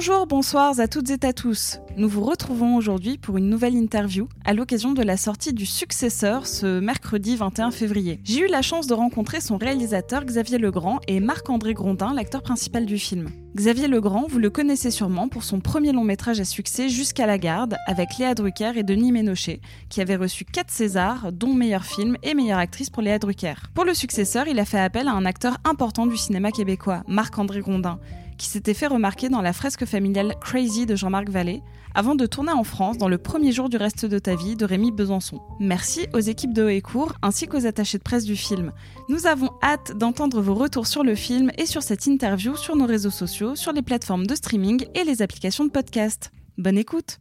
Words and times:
Bonjour, 0.00 0.26
bonsoir 0.26 0.80
à 0.80 0.88
toutes 0.88 1.10
et 1.10 1.26
à 1.26 1.32
tous. 1.32 1.78
Nous 1.96 2.08
vous 2.08 2.22
retrouvons 2.22 2.76
aujourd'hui 2.76 3.18
pour 3.18 3.36
une 3.36 3.50
nouvelle 3.50 3.74
interview 3.74 4.28
à 4.44 4.54
l'occasion 4.54 4.92
de 4.92 5.02
la 5.02 5.16
sortie 5.16 5.52
du 5.52 5.66
successeur 5.66 6.46
ce 6.46 6.80
mercredi 6.80 7.36
21 7.36 7.70
février. 7.70 8.20
J'ai 8.24 8.40
eu 8.40 8.46
la 8.46 8.62
chance 8.62 8.86
de 8.86 8.94
rencontrer 8.94 9.40
son 9.40 9.58
réalisateur 9.58 10.24
Xavier 10.24 10.58
Legrand 10.58 11.00
et 11.06 11.20
Marc-André 11.20 11.74
Grondin, 11.74 12.14
l'acteur 12.14 12.42
principal 12.42 12.86
du 12.86 12.98
film. 12.98 13.28
Xavier 13.56 13.88
Legrand, 13.88 14.26
vous 14.28 14.38
le 14.38 14.48
connaissez 14.48 14.92
sûrement 14.92 15.28
pour 15.28 15.42
son 15.42 15.58
premier 15.58 15.90
long 15.90 16.04
métrage 16.04 16.38
à 16.38 16.44
succès 16.44 16.88
Jusqu'à 16.88 17.26
la 17.26 17.36
garde 17.36 17.76
avec 17.86 18.16
Léa 18.16 18.34
Drucker 18.34 18.72
et 18.76 18.84
Denis 18.84 19.10
Ménochet, 19.10 19.60
qui 19.88 20.00
avait 20.00 20.14
reçu 20.14 20.44
4 20.44 20.70
Césars, 20.70 21.32
dont 21.32 21.52
meilleur 21.52 21.84
film 21.84 22.16
et 22.22 22.34
meilleure 22.34 22.60
actrice 22.60 22.90
pour 22.90 23.02
Léa 23.02 23.18
Drucker. 23.18 23.54
Pour 23.74 23.84
le 23.84 23.92
successeur, 23.92 24.46
il 24.46 24.60
a 24.60 24.64
fait 24.64 24.78
appel 24.78 25.08
à 25.08 25.12
un 25.12 25.26
acteur 25.26 25.56
important 25.64 26.06
du 26.06 26.16
cinéma 26.16 26.52
québécois, 26.52 27.02
Marc-André 27.08 27.60
Grondin, 27.60 27.98
qui 28.40 28.46
s'était 28.46 28.72
fait 28.72 28.86
remarquer 28.86 29.28
dans 29.28 29.42
la 29.42 29.52
fresque 29.52 29.84
familiale 29.84 30.34
Crazy 30.40 30.86
de 30.86 30.96
Jean-Marc 30.96 31.28
Vallée, 31.28 31.62
avant 31.94 32.14
de 32.14 32.24
tourner 32.24 32.52
en 32.52 32.64
France 32.64 32.96
dans 32.96 33.08
le 33.08 33.18
premier 33.18 33.52
jour 33.52 33.68
du 33.68 33.76
reste 33.76 34.06
de 34.06 34.18
ta 34.18 34.34
vie 34.34 34.56
de 34.56 34.64
Rémi 34.64 34.92
Besançon. 34.92 35.42
Merci 35.60 36.06
aux 36.14 36.20
équipes 36.20 36.54
de 36.54 36.64
Haut 36.64 36.68
et 36.68 36.80
Court 36.80 37.12
ainsi 37.20 37.46
qu'aux 37.46 37.66
attachés 37.66 37.98
de 37.98 38.02
presse 38.02 38.24
du 38.24 38.36
film. 38.36 38.72
Nous 39.10 39.26
avons 39.26 39.50
hâte 39.62 39.92
d'entendre 39.94 40.40
vos 40.40 40.54
retours 40.54 40.86
sur 40.86 41.04
le 41.04 41.14
film 41.14 41.50
et 41.58 41.66
sur 41.66 41.82
cette 41.82 42.06
interview 42.06 42.56
sur 42.56 42.76
nos 42.76 42.86
réseaux 42.86 43.10
sociaux, 43.10 43.56
sur 43.56 43.72
les 43.72 43.82
plateformes 43.82 44.26
de 44.26 44.34
streaming 44.34 44.86
et 44.94 45.04
les 45.04 45.20
applications 45.20 45.66
de 45.66 45.70
podcast. 45.70 46.30
Bonne 46.56 46.78
écoute 46.78 47.18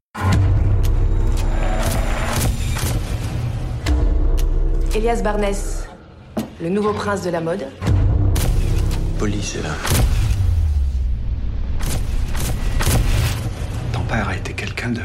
Elias 4.96 5.22
Barnès, 5.22 5.84
le 6.62 6.70
nouveau 6.70 6.94
prince 6.94 7.24
de 7.24 7.30
la 7.30 7.42
mode. 7.42 7.68
Police 9.20 9.58
est 9.58 9.64
là. 9.64 9.76
Père 14.10 14.28
a 14.30 14.36
été 14.36 14.54
quelqu'un 14.54 14.90
de, 14.90 15.02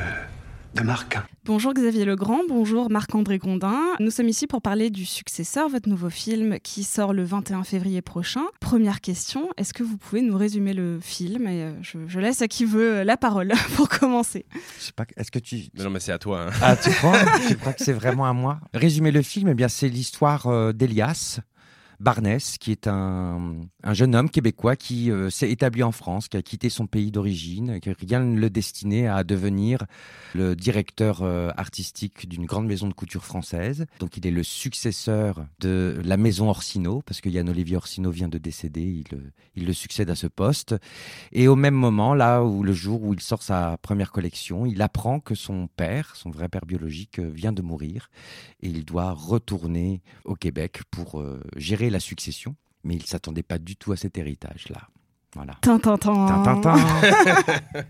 de 0.74 0.82
marquant. 0.82 1.20
Bonjour 1.44 1.74
Xavier 1.74 2.06
Legrand, 2.06 2.40
bonjour 2.48 2.90
Marc-André 2.90 3.36
Grondin. 3.36 3.78
Nous 4.00 4.10
sommes 4.10 4.28
ici 4.28 4.46
pour 4.46 4.62
parler 4.62 4.88
du 4.88 5.04
Successeur, 5.04 5.68
votre 5.68 5.90
nouveau 5.90 6.08
film 6.08 6.58
qui 6.60 6.84
sort 6.84 7.12
le 7.12 7.22
21 7.22 7.64
février 7.64 8.00
prochain. 8.00 8.40
Première 8.60 9.02
question, 9.02 9.50
est-ce 9.58 9.74
que 9.74 9.82
vous 9.82 9.98
pouvez 9.98 10.22
nous 10.22 10.36
résumer 10.38 10.72
le 10.72 11.00
film 11.02 11.46
Et 11.46 11.62
euh, 11.64 11.72
je, 11.82 11.98
je 12.08 12.18
laisse 12.18 12.40
à 12.40 12.48
qui 12.48 12.64
veut 12.64 13.02
la 13.02 13.18
parole 13.18 13.52
pour 13.76 13.90
commencer. 13.90 14.46
Je 14.78 14.84
sais 14.86 14.92
pas, 14.92 15.04
est-ce 15.18 15.30
que 15.30 15.38
tu. 15.38 15.64
Non, 15.78 15.90
mais 15.90 16.00
c'est 16.00 16.12
à 16.12 16.18
toi. 16.18 16.46
hein. 16.48 16.50
Ah, 16.62 16.74
tu 16.76 16.90
crois? 16.94 17.18
Tu 17.46 17.56
crois 17.56 17.74
que 17.74 17.84
c'est 17.84 17.92
vraiment 17.92 18.24
à 18.24 18.32
moi? 18.32 18.58
Résumer 18.72 19.10
le 19.10 19.20
film, 19.20 19.48
eh 19.48 19.54
bien, 19.54 19.68
c'est 19.68 19.88
l'histoire 19.88 20.46
euh, 20.46 20.72
d'Elias 20.72 21.40
Barnès, 22.04 22.58
qui 22.58 22.70
est 22.70 22.86
un, 22.86 23.56
un 23.82 23.94
jeune 23.94 24.14
homme 24.14 24.28
québécois 24.28 24.76
qui 24.76 25.10
euh, 25.10 25.30
s'est 25.30 25.50
établi 25.50 25.82
en 25.82 25.90
France, 25.90 26.28
qui 26.28 26.36
a 26.36 26.42
quitté 26.42 26.68
son 26.68 26.86
pays 26.86 27.10
d'origine, 27.10 27.80
que 27.80 27.90
rien 27.98 28.20
ne 28.20 28.38
le 28.38 28.50
destinait 28.50 29.06
à 29.06 29.24
devenir 29.24 29.84
le 30.34 30.54
directeur 30.54 31.22
euh, 31.22 31.48
artistique 31.56 32.28
d'une 32.28 32.44
grande 32.44 32.66
maison 32.66 32.88
de 32.88 32.92
couture 32.92 33.24
française. 33.24 33.86
Donc, 34.00 34.18
il 34.18 34.26
est 34.26 34.30
le 34.30 34.42
successeur 34.42 35.46
de 35.60 35.98
la 36.04 36.18
maison 36.18 36.50
Orsino, 36.50 37.00
parce 37.06 37.22
que 37.22 37.30
Yann 37.30 37.48
Olivier 37.48 37.76
Orsino 37.76 38.10
vient 38.10 38.28
de 38.28 38.38
décéder, 38.38 38.82
il, 38.82 39.04
le- 39.16 39.32
il 39.56 39.64
le 39.66 39.72
succède 39.72 40.10
à 40.10 40.14
ce 40.14 40.26
poste. 40.26 40.74
Et 41.32 41.48
au 41.48 41.56
même 41.56 41.74
moment, 41.74 42.14
là 42.14 42.42
où 42.44 42.62
le 42.62 42.74
jour 42.74 43.02
où 43.02 43.14
il 43.14 43.20
sort 43.20 43.42
sa 43.42 43.78
première 43.78 44.12
collection, 44.12 44.66
il 44.66 44.82
apprend 44.82 45.20
que 45.20 45.34
son 45.34 45.68
père, 45.68 46.14
son 46.16 46.30
vrai 46.30 46.50
père 46.50 46.66
biologique, 46.66 47.18
euh, 47.18 47.30
vient 47.30 47.52
de 47.52 47.62
mourir 47.62 48.10
et 48.60 48.68
il 48.68 48.84
doit 48.84 49.12
retourner 49.12 50.02
au 50.24 50.34
Québec 50.34 50.82
pour 50.90 51.20
euh, 51.20 51.40
gérer 51.56 51.88
la 51.94 52.00
succession. 52.00 52.54
Mais 52.84 52.96
il 52.96 53.06
s'attendait 53.06 53.42
pas 53.42 53.56
du 53.58 53.76
tout 53.76 53.92
à 53.92 53.96
cet 53.96 54.18
héritage-là. 54.18 54.82
Voilà. 55.34 55.54
Tintintin. 55.62 56.26
Tintintin. 56.26 56.76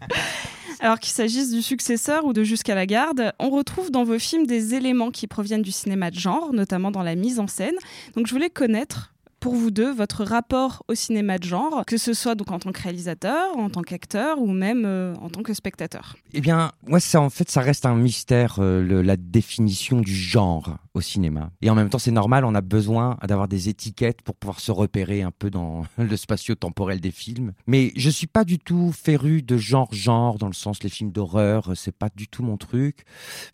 Alors 0.81 0.99
qu'il 0.99 1.13
s'agisse 1.13 1.51
du 1.53 1.63
successeur 1.63 2.25
ou 2.25 2.33
de 2.33 2.43
Jusqu'à 2.45 2.75
la 2.75 2.85
garde, 2.87 3.33
on 3.39 3.51
retrouve 3.51 3.91
dans 3.91 4.05
vos 4.05 4.19
films 4.19 4.47
des 4.47 4.75
éléments 4.75 5.11
qui 5.11 5.27
proviennent 5.27 5.63
du 5.63 5.73
cinéma 5.73 6.11
de 6.11 6.19
genre, 6.19 6.53
notamment 6.53 6.91
dans 6.91 7.03
la 7.03 7.15
mise 7.15 7.41
en 7.41 7.47
scène. 7.47 7.75
Donc 8.17 8.27
je 8.27 8.33
voulais 8.33 8.51
connaître 8.51 9.15
pour 9.41 9.55
vous 9.55 9.71
deux 9.71 9.93
votre 9.93 10.25
rapport 10.25 10.83
au 10.89 10.95
cinéma 10.95 11.39
de 11.39 11.45
genre, 11.45 11.85
que 11.87 11.97
ce 11.97 12.13
soit 12.15 12.35
donc 12.35 12.51
en 12.51 12.59
tant 12.59 12.73
que 12.73 12.81
réalisateur, 12.83 13.57
en 13.57 13.69
tant 13.71 13.83
qu'acteur 13.83 14.39
ou 14.41 14.53
même 14.53 14.85
euh, 14.87 15.15
en 15.21 15.29
tant 15.29 15.43
que 15.43 15.53
spectateur. 15.55 16.17
Eh 16.33 16.41
bien, 16.41 16.73
moi, 16.87 17.01
ça, 17.01 17.21
en 17.21 17.31
fait, 17.31 17.51
ça 17.51 17.61
reste 17.61 17.85
un 17.87 17.95
mystère, 17.95 18.57
euh, 18.59 18.83
le- 18.83 19.03
la 19.03 19.17
définition 19.17 20.01
du 20.01 20.15
genre 20.15 20.77
au 20.95 21.01
cinéma. 21.01 21.51
Et 21.61 21.71
en 21.71 21.75
même 21.75 21.91
temps, 21.91 21.99
c'est 21.99 22.13
normal, 22.13 22.45
on 22.45 22.55
a 22.55 22.61
besoin 22.61 23.19
d'avoir 23.27 23.49
des 23.49 23.69
étiquettes 23.69 24.23
pour 24.23 24.37
pouvoir 24.37 24.61
se 24.61 24.71
repérer 24.71 25.23
un 25.23 25.33
peu 25.33 25.51
dans 25.51 25.85
le 25.99 26.17
spatio-temporel 26.17 27.01
des 27.01 27.11
films. 27.11 27.53
Mais 27.67 27.93
je 27.97 28.09
suis 28.09 28.29
pas 28.29 28.45
du 28.45 28.59
tout 28.59 28.93
féru 28.93 29.43
de 29.43 29.57
genre-genre, 29.57 30.39
dans 30.39 30.47
le 30.47 30.55
sens 30.55 30.83
les 30.83 30.89
films 30.89 31.11
d'horreur, 31.11 31.73
c'est 31.75 31.97
pas 31.97 32.09
du 32.15 32.29
tout 32.29 32.43
mon 32.43 32.57
truc. 32.57 33.05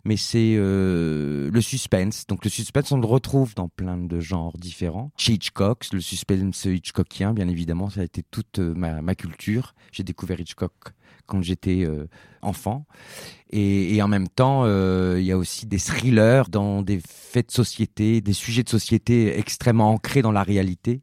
Mais 0.05 0.17
c'est 0.17 0.55
euh, 0.55 1.49
le 1.51 1.61
suspense. 1.61 2.27
Donc 2.27 2.45
le 2.45 2.49
suspense, 2.49 2.91
on 2.91 2.99
le 2.99 3.07
retrouve 3.07 3.55
dans 3.55 3.69
plein 3.69 3.97
de 3.97 4.19
genres 4.19 4.57
différents. 4.57 5.11
Chez 5.17 5.33
Hitchcock, 5.33 5.87
le 5.91 6.01
suspense 6.01 6.65
hitchcockien, 6.65 7.33
bien 7.33 7.47
évidemment, 7.47 7.89
ça 7.89 8.01
a 8.01 8.03
été 8.03 8.23
toute 8.23 8.59
euh, 8.59 8.73
ma, 8.75 9.01
ma 9.01 9.15
culture. 9.15 9.73
J'ai 9.91 10.03
découvert 10.03 10.39
Hitchcock 10.39 10.73
quand 11.25 11.41
j'étais 11.41 11.85
euh, 11.85 12.07
enfant. 12.41 12.85
Et, 13.53 14.01
en 14.01 14.07
même 14.07 14.29
temps, 14.29 14.63
euh, 14.63 15.17
il 15.19 15.25
y 15.25 15.31
a 15.31 15.37
aussi 15.37 15.65
des 15.65 15.77
thrillers 15.77 16.43
dans 16.49 16.81
des 16.81 17.01
faits 17.05 17.47
de 17.47 17.51
société, 17.51 18.21
des 18.21 18.33
sujets 18.33 18.63
de 18.63 18.69
société 18.69 19.37
extrêmement 19.37 19.91
ancrés 19.91 20.21
dans 20.21 20.31
la 20.31 20.43
réalité. 20.43 21.01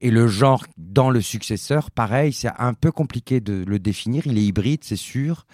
Et 0.00 0.10
le 0.10 0.26
genre 0.26 0.64
dans 0.76 1.10
le 1.10 1.20
successeur, 1.20 1.92
pareil, 1.92 2.32
c'est 2.32 2.50
un 2.58 2.74
peu 2.74 2.90
compliqué 2.90 3.40
de 3.40 3.64
le 3.66 3.78
définir. 3.78 4.26
Il 4.26 4.38
est 4.38 4.44
hybride, 4.44 4.82
c'est 4.82 4.96
sûr. 4.96 5.46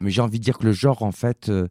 Mais 0.00 0.10
j'ai 0.10 0.20
envie 0.20 0.38
de 0.38 0.44
dire 0.44 0.58
que 0.58 0.64
le 0.64 0.72
genre, 0.72 1.02
en 1.02 1.12
fait, 1.12 1.48
euh, 1.48 1.68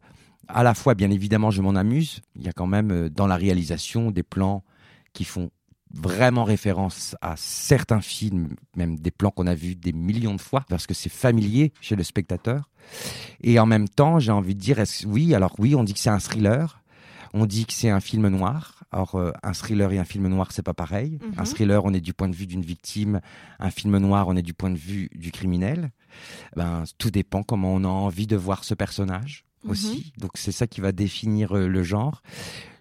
à 0.48 0.64
la 0.64 0.74
fois, 0.74 0.94
bien 0.94 1.10
évidemment, 1.10 1.52
je 1.52 1.62
m'en 1.62 1.76
amuse. 1.76 2.20
Il 2.34 2.42
y 2.44 2.48
a 2.48 2.52
quand 2.52 2.66
même 2.66 3.08
dans 3.10 3.28
la 3.28 3.36
réalisation 3.36 4.10
des 4.10 4.24
plans 4.24 4.64
qui 5.12 5.24
font 5.24 5.50
vraiment 5.92 6.44
référence 6.44 7.16
à 7.20 7.34
certains 7.36 8.00
films, 8.00 8.54
même 8.76 8.96
des 8.98 9.10
plans 9.10 9.30
qu'on 9.30 9.46
a 9.46 9.54
vus 9.54 9.74
des 9.74 9.92
millions 9.92 10.34
de 10.34 10.40
fois, 10.40 10.64
parce 10.68 10.86
que 10.86 10.94
c'est 10.94 11.08
familier 11.08 11.72
chez 11.80 11.96
le 11.96 12.02
spectateur. 12.04 12.70
Et 13.42 13.58
en 13.58 13.66
même 13.66 13.88
temps, 13.88 14.18
j'ai 14.18 14.32
envie 14.32 14.54
de 14.54 14.60
dire, 14.60 14.78
oui, 15.06 15.34
alors 15.34 15.54
oui, 15.58 15.74
on 15.74 15.84
dit 15.84 15.94
que 15.94 15.98
c'est 16.00 16.10
un 16.10 16.18
thriller, 16.18 16.82
on 17.34 17.46
dit 17.46 17.66
que 17.66 17.72
c'est 17.72 17.90
un 17.90 18.00
film 18.00 18.28
noir. 18.28 18.84
Alors, 18.92 19.14
euh, 19.14 19.30
un 19.44 19.52
thriller 19.52 19.92
et 19.92 19.98
un 19.98 20.04
film 20.04 20.26
noir, 20.26 20.50
c'est 20.50 20.64
pas 20.64 20.74
pareil. 20.74 21.18
Mhm. 21.22 21.34
Un 21.38 21.44
thriller, 21.44 21.84
on 21.84 21.92
est 21.94 22.00
du 22.00 22.12
point 22.12 22.28
de 22.28 22.34
vue 22.34 22.46
d'une 22.48 22.62
victime. 22.62 23.20
Un 23.60 23.70
film 23.70 23.96
noir, 23.98 24.26
on 24.26 24.34
est 24.36 24.42
du 24.42 24.52
point 24.54 24.70
de 24.70 24.76
vue 24.78 25.08
du 25.14 25.30
criminel. 25.30 25.90
Ben, 26.56 26.82
tout 26.98 27.10
dépend 27.12 27.44
comment 27.44 27.72
on 27.72 27.84
a 27.84 27.88
envie 27.88 28.26
de 28.26 28.34
voir 28.36 28.64
ce 28.64 28.74
personnage 28.74 29.44
Mhm. 29.62 29.70
aussi. 29.70 30.12
Donc, 30.18 30.32
c'est 30.34 30.50
ça 30.52 30.66
qui 30.66 30.80
va 30.80 30.90
définir 30.90 31.56
euh, 31.56 31.68
le 31.68 31.82
genre. 31.84 32.22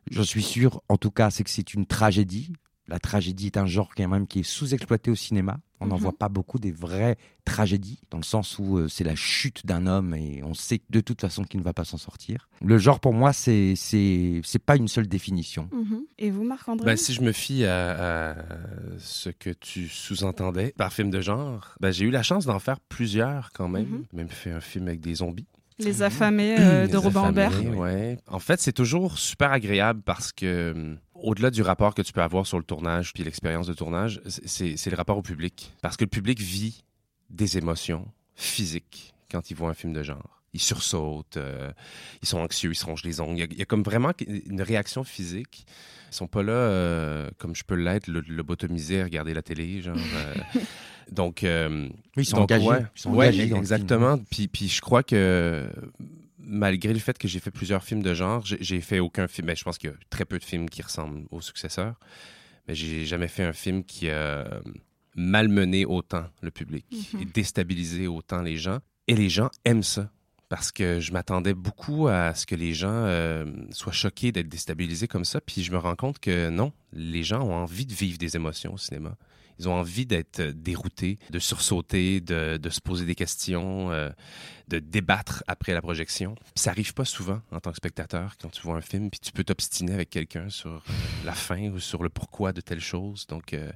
Je 0.09 0.21
suis 0.23 0.41
sûr, 0.41 0.81
en 0.89 0.97
tout 0.97 1.11
cas, 1.11 1.29
c'est 1.29 1.43
que 1.43 1.49
c'est 1.51 1.73
une 1.75 1.85
tragédie. 1.85 2.53
La 2.89 2.99
tragédie 2.99 3.47
est 3.47 3.57
un 3.57 3.65
genre 3.67 3.91
quand 3.95 4.07
même 4.07 4.25
qui 4.27 4.39
est 4.39 4.43
sous-exploité 4.43 5.11
au 5.11 5.15
cinéma. 5.15 5.59
On 5.79 5.85
n'en 5.87 5.95
Mhm. 5.95 6.01
voit 6.01 6.17
pas 6.17 6.27
beaucoup 6.27 6.59
des 6.59 6.71
vraies 6.73 7.15
tragédies, 7.45 7.99
dans 8.11 8.17
le 8.17 8.23
sens 8.23 8.59
où 8.59 8.77
euh, 8.77 8.87
c'est 8.89 9.05
la 9.05 9.15
chute 9.15 9.65
d'un 9.65 9.87
homme 9.87 10.13
et 10.13 10.41
on 10.43 10.53
sait 10.53 10.81
de 10.89 10.99
toute 10.99 11.21
façon 11.21 11.43
qu'il 11.43 11.59
ne 11.61 11.63
va 11.65 11.71
pas 11.73 11.85
s'en 11.85 11.97
sortir. 11.97 12.49
Le 12.61 12.77
genre, 12.77 12.99
pour 12.99 13.13
moi, 13.13 13.31
c'est 13.31 13.75
c'est 13.77 14.41
c'est 14.43 14.59
pas 14.59 14.75
une 14.75 14.87
seule 14.89 15.07
définition. 15.07 15.69
Et 16.17 16.31
vous, 16.31 16.43
Marc-André? 16.43 16.85
Ben, 16.85 16.97
si 16.97 17.13
je 17.13 17.21
me 17.21 17.31
fie 17.31 17.63
à, 17.63 18.31
à 18.31 18.35
ce 18.97 19.29
que 19.29 19.51
tu 19.51 19.87
sous-entendais 19.87 20.73
par 20.77 20.91
film 20.91 21.09
de 21.11 21.21
genre, 21.21 21.75
ben, 21.79 21.91
j'ai 21.91 22.05
eu 22.05 22.11
la 22.11 22.23
chance 22.23 22.45
d'en 22.45 22.59
faire 22.59 22.79
plusieurs 22.79 23.51
quand 23.53 23.69
même. 23.69 23.85
Mhm. 23.87 24.03
Même 24.13 24.29
fait 24.29 24.51
un 24.51 24.61
film 24.61 24.87
avec 24.87 24.99
des 24.99 25.15
zombies. 25.15 25.45
Les 25.81 26.01
affamés 26.03 26.57
euh, 26.59 26.87
de 26.87 26.97
affamés, 26.97 27.17
Ambert. 27.45 27.77
ouais. 27.77 28.17
En 28.27 28.39
fait, 28.39 28.59
c'est 28.59 28.73
toujours 28.73 29.17
super 29.17 29.53
agréable 29.53 30.01
parce 30.03 30.33
que, 30.33 30.73
hum, 30.75 30.97
au-delà 31.23 31.51
du 31.51 31.61
rapport 31.61 31.93
que 31.95 32.01
tu 32.01 32.13
peux 32.13 32.21
avoir 32.21 32.45
sur 32.47 32.57
le 32.57 32.63
tournage 32.63 33.13
puis 33.13 33.23
l'expérience 33.23 33.67
de 33.67 33.73
tournage, 33.73 34.21
c'est 34.25 34.89
le 34.89 34.95
rapport 34.95 35.17
au 35.17 35.21
public. 35.21 35.71
Parce 35.81 35.97
que 35.97 36.03
le 36.03 36.09
public 36.09 36.39
vit 36.39 36.83
des 37.29 37.57
émotions 37.57 38.07
physiques 38.35 39.13
quand 39.31 39.51
il 39.51 39.55
voit 39.55 39.69
un 39.69 39.73
film 39.73 39.93
de 39.93 40.01
genre. 40.03 40.41
ils 40.53 40.59
sursautent, 40.61 41.37
euh, 41.37 41.71
ils 42.23 42.27
sont 42.27 42.39
anxieux, 42.39 42.71
ils 42.71 42.75
se 42.75 42.85
rongent 42.85 43.03
les 43.03 43.19
ongles. 43.21 43.37
Il 43.37 43.39
y, 43.39 43.43
a, 43.43 43.47
il 43.51 43.57
y 43.59 43.61
a 43.61 43.65
comme 43.65 43.83
vraiment 43.83 44.11
une 44.27 44.61
réaction 44.61 45.03
physique. 45.03 45.65
Ils 46.11 46.15
sont 46.15 46.25
pas 46.27 46.41
là 46.41 46.53
euh, 46.53 47.29
comme 47.37 47.55
je 47.55 47.63
peux 47.63 47.75
l'être, 47.75 48.07
le 48.07 48.21
lobotomisé 48.21 49.01
à 49.01 49.03
regarder 49.03 49.35
la 49.35 49.43
télé, 49.43 49.81
genre. 49.83 49.95
euh, 49.95 50.33
donc, 51.11 51.43
euh, 51.43 51.87
ils 52.17 52.25
sont 52.25 52.37
donc, 52.37 52.51
engagés. 52.51 52.67
ouais. 52.67 52.85
Ils 52.95 52.99
sont 53.01 53.11
Ouais, 53.11 53.27
engagés 53.27 53.53
exactement. 53.55 54.17
Puis, 54.31 54.47
puis 54.47 54.67
je 54.67 54.81
crois 54.81 55.03
que 55.03 55.69
malgré 56.49 56.91
le 56.93 56.99
fait 56.99 57.17
que 57.17 57.27
j'ai 57.27 57.39
fait 57.39 57.51
plusieurs 57.51 57.83
films 57.83 58.01
de 58.03 58.13
genre, 58.13 58.43
j'ai 58.45 58.81
fait 58.81 58.99
aucun 58.99 59.27
film. 59.27 59.47
Ben, 59.47 59.55
je 59.55 59.63
pense 59.63 59.77
qu'il 59.77 59.89
y 59.89 59.93
a 59.93 59.95
très 60.09 60.25
peu 60.25 60.39
de 60.39 60.43
films 60.43 60.69
qui 60.69 60.81
ressemblent 60.81 61.25
aux 61.31 61.41
successeurs. 61.41 61.99
Mais 62.67 62.75
j'ai 62.75 63.05
jamais 63.05 63.27
fait 63.27 63.43
un 63.43 63.53
film 63.53 63.83
qui 63.83 64.09
a 64.09 64.61
malmené 65.15 65.85
autant 65.85 66.25
le 66.41 66.51
public 66.51 66.85
Mhm. 66.91 67.21
et 67.21 67.25
déstabilisé 67.25 68.07
autant 68.07 68.41
les 68.41 68.57
gens. 68.57 68.79
Et 69.07 69.15
les 69.15 69.29
gens 69.29 69.49
aiment 69.65 69.83
ça. 69.83 70.11
Parce 70.49 70.71
que 70.71 70.99
je 70.99 71.11
m'attendais 71.11 71.53
beaucoup 71.53 72.07
à 72.07 72.33
ce 72.33 72.45
que 72.47 72.55
les 72.55 72.73
gens 72.73 72.89
euh, 73.05 73.45
soient 73.71 73.91
choqués 73.93 74.31
d'être 74.31 74.49
déstabilisés 74.49 75.07
comme 75.07 75.25
ça. 75.25 75.39
Puis 75.41 75.61
je 75.63 75.71
me 75.71 75.77
rends 75.77 75.95
compte 75.95 76.17
que 76.19 76.49
non, 76.49 76.73
les 76.91 77.23
gens 77.23 77.41
ont 77.43 77.53
envie 77.53 77.85
de 77.85 77.93
vivre 77.93 78.17
des 78.17 78.35
émotions 78.35 78.73
au 78.73 78.77
cinéma. 78.77 79.15
Ils 79.59 79.67
ont 79.67 79.73
envie 79.73 80.05
d'être 80.05 80.39
euh, 80.39 80.53
déroutés, 80.53 81.19
de 81.29 81.39
sursauter, 81.39 82.21
de, 82.21 82.59
se 82.69 82.79
poser 82.79 83.05
des 83.05 83.15
questions, 83.15 83.91
euh, 83.91 84.09
de 84.69 84.79
débattre 84.79 85.43
après 85.47 85.73
la 85.73 85.81
projection. 85.81 86.35
Ça 86.55 86.71
arrive 86.71 86.93
pas 86.93 87.05
souvent 87.05 87.41
en 87.51 87.59
tant 87.59 87.71
que 87.71 87.77
spectateur 87.77 88.35
quand 88.41 88.49
tu 88.49 88.61
vois 88.61 88.77
un 88.77 88.81
film, 88.81 89.09
puis 89.09 89.19
tu 89.19 89.31
peux 89.31 89.43
t'obstiner 89.43 89.93
avec 89.93 90.09
quelqu'un 90.09 90.49
sur 90.49 90.83
la 91.25 91.33
fin 91.33 91.69
ou 91.69 91.79
sur 91.79 92.03
le 92.03 92.09
pourquoi 92.09 92.53
de 92.53 92.61
telle 92.61 92.79
chose. 92.79 93.27
Donc, 93.27 93.53
euh, 93.53 93.71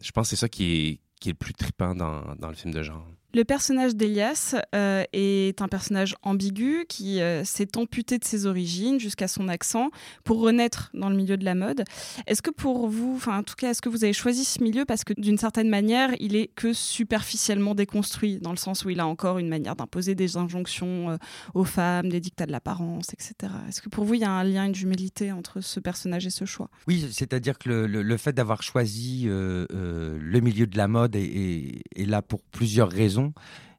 je 0.00 0.12
pense 0.12 0.26
que 0.26 0.30
c'est 0.30 0.40
ça 0.40 0.48
qui 0.48 1.00
est, 1.24 1.26
le 1.26 1.34
plus 1.34 1.52
trippant 1.52 1.94
dans, 1.94 2.34
dans 2.36 2.48
le 2.48 2.54
film 2.54 2.72
de 2.72 2.82
genre. 2.82 3.04
Le 3.34 3.44
personnage 3.44 3.94
d'Elias 3.94 4.56
euh, 4.74 5.04
est 5.12 5.60
un 5.60 5.68
personnage 5.68 6.16
ambigu 6.22 6.86
qui 6.88 7.20
euh, 7.20 7.44
s'est 7.44 7.76
amputé 7.76 8.16
de 8.16 8.24
ses 8.24 8.46
origines 8.46 8.98
jusqu'à 8.98 9.28
son 9.28 9.48
accent 9.48 9.90
pour 10.24 10.40
renaître 10.40 10.90
dans 10.94 11.10
le 11.10 11.16
milieu 11.16 11.36
de 11.36 11.44
la 11.44 11.54
mode. 11.54 11.84
Est-ce 12.26 12.40
que 12.40 12.50
pour 12.50 12.88
vous, 12.88 13.12
enfin 13.16 13.40
en 13.40 13.42
tout 13.42 13.54
cas, 13.54 13.68
est-ce 13.68 13.82
que 13.82 13.90
vous 13.90 14.02
avez 14.02 14.14
choisi 14.14 14.46
ce 14.46 14.62
milieu 14.62 14.86
parce 14.86 15.04
que 15.04 15.12
d'une 15.18 15.36
certaine 15.36 15.68
manière, 15.68 16.08
il 16.20 16.36
est 16.36 16.46
que 16.46 16.72
superficiellement 16.72 17.74
déconstruit 17.74 18.38
dans 18.38 18.50
le 18.50 18.56
sens 18.56 18.86
où 18.86 18.88
il 18.88 18.98
a 18.98 19.06
encore 19.06 19.36
une 19.36 19.50
manière 19.50 19.76
d'imposer 19.76 20.14
des 20.14 20.38
injonctions 20.38 21.10
euh, 21.10 21.16
aux 21.52 21.64
femmes, 21.64 22.08
des 22.08 22.20
dictats 22.20 22.46
de 22.46 22.52
l'apparence, 22.52 23.12
etc. 23.12 23.52
Est-ce 23.68 23.82
que 23.82 23.90
pour 23.90 24.04
vous, 24.04 24.14
il 24.14 24.22
y 24.22 24.24
a 24.24 24.30
un 24.30 24.44
lien, 24.44 24.64
une 24.64 24.74
jumélité 24.74 25.32
entre 25.32 25.60
ce 25.60 25.80
personnage 25.80 26.26
et 26.26 26.30
ce 26.30 26.46
choix? 26.46 26.70
Oui, 26.86 27.06
c'est-à-dire 27.12 27.58
que 27.58 27.68
le, 27.68 28.16
fait 28.16 28.32
d'avoir 28.32 28.62
choisi 28.62 29.24
le 29.26 30.40
milieu 30.40 30.66
de 30.66 30.78
la 30.78 30.88
mode 30.88 31.14
est 31.14 31.82
là 31.94 32.22
pour 32.22 32.40
plusieurs 32.40 32.90
raisons. 32.90 33.17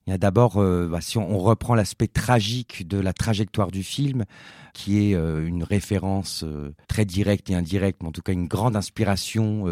Il 0.10 0.12
y 0.12 0.14
a 0.16 0.18
d'abord, 0.18 0.58
euh, 0.58 0.88
bah, 0.88 1.02
si 1.02 1.20
on, 1.20 1.38
reprend 1.38 1.76
l'aspect 1.76 2.08
tragique 2.08 2.88
de 2.88 2.98
la 2.98 3.14
trajectoire 3.14 3.70
du 3.70 3.84
film, 3.84 4.26
qui 4.74 5.12
est 5.12 5.16
euh, 5.16 5.46
une 5.46 5.64
référence 5.64 6.44
euh, 6.44 6.74
très 6.88 7.06
directe 7.06 7.52
et 7.52 7.54
indirecte, 7.54 8.02
mais 8.02 8.10
en 8.10 8.12
tout 8.12 8.24
cas 8.24 8.34
une 8.34 8.48
grande 8.48 8.76
inspiration 8.76 9.66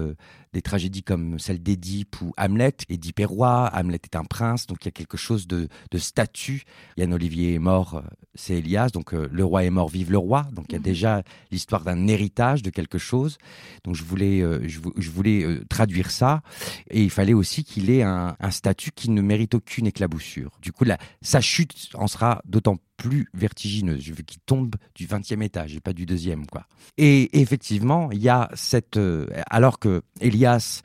des 0.53 0.61
tragédies 0.61 1.03
comme 1.03 1.39
celle 1.39 1.61
d'Édipe 1.61 2.21
ou 2.21 2.33
Hamlet. 2.37 2.73
Édipe 2.89 3.19
est 3.19 3.25
roi, 3.25 3.69
Hamlet 3.73 3.99
est 4.03 4.15
un 4.15 4.23
prince, 4.23 4.65
donc 4.67 4.79
il 4.83 4.85
y 4.85 4.89
a 4.89 4.91
quelque 4.91 5.17
chose 5.17 5.47
de, 5.47 5.67
de 5.91 5.97
statut. 5.97 6.63
Yann 6.97 7.13
Olivier 7.13 7.53
est 7.55 7.59
mort, 7.59 7.95
euh, 7.95 8.01
c'est 8.35 8.55
Elias, 8.57 8.89
donc 8.93 9.13
euh, 9.13 9.27
le 9.31 9.43
roi 9.45 9.63
est 9.63 9.69
mort, 9.69 9.89
vive 9.89 10.11
le 10.11 10.17
roi. 10.17 10.47
Donc 10.53 10.65
il 10.69 10.73
y 10.73 10.75
a 10.75 10.79
Mhm. 10.79 10.83
déjà 10.83 11.23
l'histoire 11.51 11.83
d'un 11.83 12.07
héritage 12.07 12.61
de 12.63 12.69
quelque 12.69 12.97
chose. 12.97 13.37
Donc 13.83 13.95
je 13.95 14.03
voulais, 14.03 14.41
euh, 14.41 14.59
je, 14.67 14.79
vou- 14.79 14.93
je 14.97 15.09
voulais 15.09 15.43
euh, 15.43 15.63
traduire 15.69 16.11
ça, 16.11 16.41
et 16.89 17.03
il 17.03 17.09
fallait 17.09 17.33
aussi 17.33 17.63
qu'il 17.63 17.89
ait 17.89 18.03
un, 18.03 18.35
un 18.39 18.51
statut 18.51 18.91
qui 18.95 19.09
ne 19.09 19.21
mérite 19.21 19.53
aucune 19.55 19.87
éclaboussure. 19.87 20.51
Du 20.61 20.71
coup, 20.71 20.83
la, 20.83 20.97
sa 21.21 21.41
chute 21.41 21.89
en 21.93 22.07
sera 22.07 22.41
d'autant 22.45 22.77
plus 22.97 23.29
vertigineuse, 23.33 24.03
vu 24.09 24.23
qu'il 24.23 24.39
tombe 24.41 24.75
du 24.95 25.05
20e 25.07 25.41
étage 25.43 25.75
et 25.75 25.79
pas 25.79 25.93
du 25.93 26.05
deuxième, 26.05 26.45
quoi. 26.47 26.65
Et 26.97 27.39
effectivement, 27.39 28.11
il 28.11 28.19
y 28.21 28.29
a 28.29 28.49
cette, 28.55 28.97
euh, 28.97 29.27
alors 29.49 29.77
que 29.79 30.01
Elias 30.19 30.81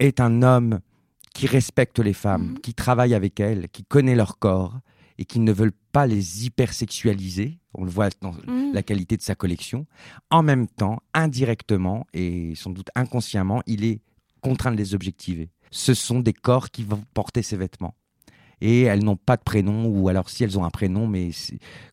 est 0.00 0.20
un 0.20 0.42
homme 0.42 0.80
qui 1.34 1.46
respecte 1.46 1.98
les 1.98 2.12
femmes, 2.12 2.52
Mhm. 2.52 2.58
qui 2.60 2.74
travaille 2.74 3.14
avec 3.14 3.40
elles, 3.40 3.68
qui 3.70 3.84
connaît 3.84 4.14
leur 4.14 4.38
corps 4.38 4.78
et 5.18 5.24
qui 5.24 5.38
ne 5.38 5.52
veulent 5.52 5.72
pas 5.92 6.06
les 6.06 6.46
hypersexualiser. 6.46 7.58
On 7.74 7.84
le 7.84 7.90
voit 7.90 8.08
dans 8.20 8.32
Mhm. 8.32 8.72
la 8.72 8.82
qualité 8.82 9.16
de 9.16 9.22
sa 9.22 9.34
collection. 9.34 9.86
En 10.30 10.42
même 10.42 10.66
temps, 10.66 10.98
indirectement 11.14 12.06
et 12.12 12.54
sans 12.54 12.70
doute 12.70 12.88
inconsciemment, 12.94 13.62
il 13.66 13.84
est 13.84 14.00
contraint 14.40 14.72
de 14.72 14.76
les 14.76 14.94
objectiver. 14.94 15.50
Ce 15.70 15.94
sont 15.94 16.20
des 16.20 16.32
corps 16.34 16.70
qui 16.70 16.84
vont 16.84 17.02
porter 17.14 17.42
ces 17.42 17.56
vêtements. 17.56 17.94
Et 18.64 18.82
elles 18.82 19.02
n'ont 19.02 19.16
pas 19.16 19.36
de 19.36 19.42
prénom, 19.42 19.86
ou 19.86 20.08
alors 20.08 20.30
si 20.30 20.44
elles 20.44 20.56
ont 20.56 20.64
un 20.64 20.70
prénom, 20.70 21.08
mais 21.08 21.30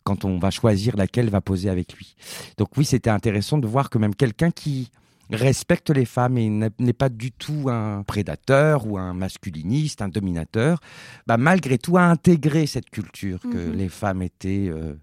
quand 0.03 0.23
on 0.23 0.37
va 0.37 0.51
choisir 0.51 0.95
laquelle 0.97 1.29
va 1.31 1.41
poser 1.41 1.67
avec 1.67 1.93
lui. 1.97 2.15
Donc 2.57 2.69
oui, 2.77 2.85
c'était 2.85 3.09
intéressant 3.09 3.57
de 3.57 3.65
voir 3.67 3.89
que 3.89 3.97
même 3.97 4.13
quelqu'un 4.13 4.51
qui 4.51 4.91
respecte 5.31 5.89
les 5.89 6.05
femmes 6.05 6.37
et 6.37 6.47
n'est 6.49 6.93
pas 6.93 7.09
du 7.09 7.31
tout 7.31 7.69
un 7.69 8.03
prédateur 8.03 8.85
ou 8.87 8.97
un 8.99 9.13
masculiniste, 9.13 10.01
un 10.03 10.09
dominateur, 10.09 10.79
bah, 11.27 11.37
malgré 11.37 11.77
tout 11.79 11.97
a 11.97 12.03
intégré 12.03 12.67
cette 12.67 12.89
culture 12.91 13.39
que 13.41 13.69
Mhm. 13.69 13.73
les 13.73 13.89
femmes 13.89 14.21
étaient 14.21 14.67
euh, 14.69 14.93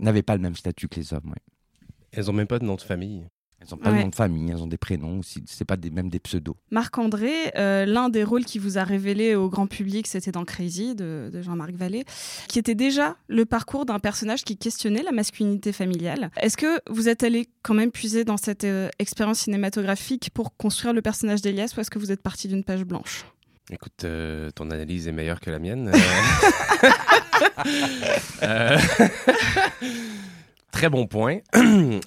n'avaient 0.00 0.22
pas 0.22 0.36
le 0.36 0.42
même 0.42 0.56
statut 0.56 0.88
que 0.88 0.96
les 0.96 1.12
hommes. 1.12 1.26
ouais. 1.30 1.42
Elles 2.12 2.30
ont 2.30 2.34
même 2.34 2.46
pas 2.46 2.58
de 2.60 2.64
nom 2.64 2.76
de 2.76 2.80
famille. 2.82 3.26
Elles 3.60 3.68
n'ont 3.70 3.76
pas 3.78 3.90
Ouais. 3.92 3.98
de 3.98 4.02
nom 4.02 4.08
de 4.10 4.14
famille, 4.14 4.50
elles 4.50 4.62
ont 4.62 4.66
des 4.66 4.76
prénoms, 4.76 5.20
c'est 5.46 5.64
pas 5.64 5.78
des, 5.78 5.90
même 5.90 6.10
des 6.10 6.18
pseudos. 6.18 6.54
Marc-André, 6.70 7.32
euh, 7.56 7.86
l'un 7.86 8.10
des 8.10 8.22
rôles 8.22 8.44
qui 8.44 8.58
vous 8.58 8.76
a 8.76 8.84
révélé 8.84 9.34
au 9.36 9.48
grand 9.48 9.66
public, 9.66 10.06
c'était 10.06 10.32
dans 10.32 10.44
Crazy 10.44 10.94
de, 10.94 11.30
de 11.32 11.40
Jean-Marc 11.40 11.70
Vallée, 11.72 12.04
qui 12.48 12.58
était 12.58 12.74
déjà 12.74 13.16
le 13.28 13.46
parcours 13.46 13.86
d'un 13.86 14.00
personnage 14.00 14.44
qui 14.44 14.58
questionnait 14.58 15.02
la 15.02 15.12
masculinité 15.12 15.72
familiale. 15.72 16.30
Est-ce 16.36 16.58
que 16.58 16.80
vous 16.90 17.08
êtes 17.08 17.22
allé 17.22 17.48
quand 17.62 17.74
même 17.74 17.90
puiser 17.90 18.24
dans 18.24 18.36
cette 18.36 18.64
euh, 18.64 18.90
expérience 18.98 19.38
cinématographique 19.40 20.28
pour 20.34 20.54
construire 20.58 20.92
le 20.92 21.00
personnage 21.00 21.40
d'Elias 21.40 21.72
ou 21.76 21.80
est-ce 21.80 21.90
que 21.90 21.98
vous 21.98 22.12
êtes 22.12 22.20
parti 22.22 22.48
d'une 22.48 22.64
page 22.64 22.84
blanche? 22.84 23.24
Écoute, 23.70 24.04
euh, 24.04 24.50
ton 24.50 24.70
analyse 24.70 25.08
est 25.08 25.12
meilleure 25.12 25.40
que 25.40 25.50
la 25.50 25.58
mienne. 25.58 25.90
Très 30.74 30.90
bon 30.90 31.06
point. 31.06 31.38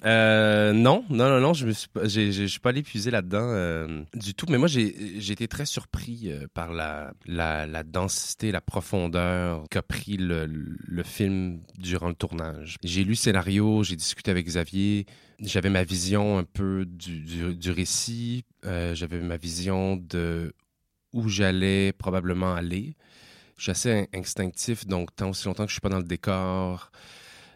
Euh, 0.04 0.72
non, 0.72 1.04
non, 1.08 1.28
non, 1.28 1.40
non, 1.40 1.54
je 1.54 1.66
me 1.66 1.72
suis 1.72 1.88
pas, 1.88 2.68
allé 2.68 2.82
puiser 2.82 3.10
là-dedans 3.10 3.48
euh, 3.50 4.02
du 4.14 4.34
tout. 4.34 4.46
Mais 4.48 4.58
moi, 4.58 4.68
j'ai 4.68 5.32
été 5.32 5.48
très 5.48 5.64
surpris 5.64 6.24
euh, 6.26 6.46
par 6.52 6.72
la, 6.72 7.12
densité, 7.84 8.52
la 8.52 8.60
profondeur 8.60 9.64
qu'a 9.70 9.82
pris 9.82 10.16
le, 10.18 11.02
film 11.02 11.60
durant 11.78 12.08
le 12.08 12.14
tournage. 12.14 12.76
J'ai 12.84 13.02
lu 13.02 13.10
le 13.10 13.14
scénario, 13.16 13.82
j'ai 13.82 13.96
discuté 13.96 14.30
avec 14.30 14.46
Xavier, 14.46 15.06
j'avais 15.40 15.70
ma 15.70 15.84
vision 15.84 16.38
un 16.38 16.44
peu 16.44 16.84
du, 16.86 17.70
récit, 17.70 18.44
j'avais 18.62 19.20
ma 19.20 19.38
vision 19.38 19.96
de 19.96 20.52
où 21.14 21.28
j'allais 21.28 21.92
probablement 21.92 22.54
aller. 22.54 22.94
Je 23.56 23.62
suis 23.62 23.70
assez 23.70 23.92
in- 23.92 24.18
instinctif, 24.18 24.86
donc 24.86 25.16
tant 25.16 25.30
aussi 25.30 25.46
longtemps 25.46 25.64
que 25.64 25.70
je 25.70 25.74
suis 25.74 25.80
pas 25.80 25.88
dans 25.88 25.98
le 25.98 26.04
décor, 26.04 26.90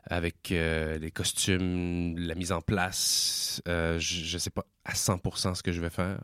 avec 0.05 0.51
euh, 0.53 0.99
les 0.99 1.11
costumes, 1.11 2.19
la 2.19 2.35
mise 2.35 2.53
en 2.53 2.61
place, 2.61 3.63
euh, 3.69 3.99
je 3.99 4.35
ne 4.35 4.39
sais 4.39 4.51
pas 4.51 4.67
à 4.85 4.95
100% 4.95 5.55
ce 5.55 5.63
que 5.63 5.73
je 5.73 5.81
vais 5.81 5.91
faire. 5.91 6.19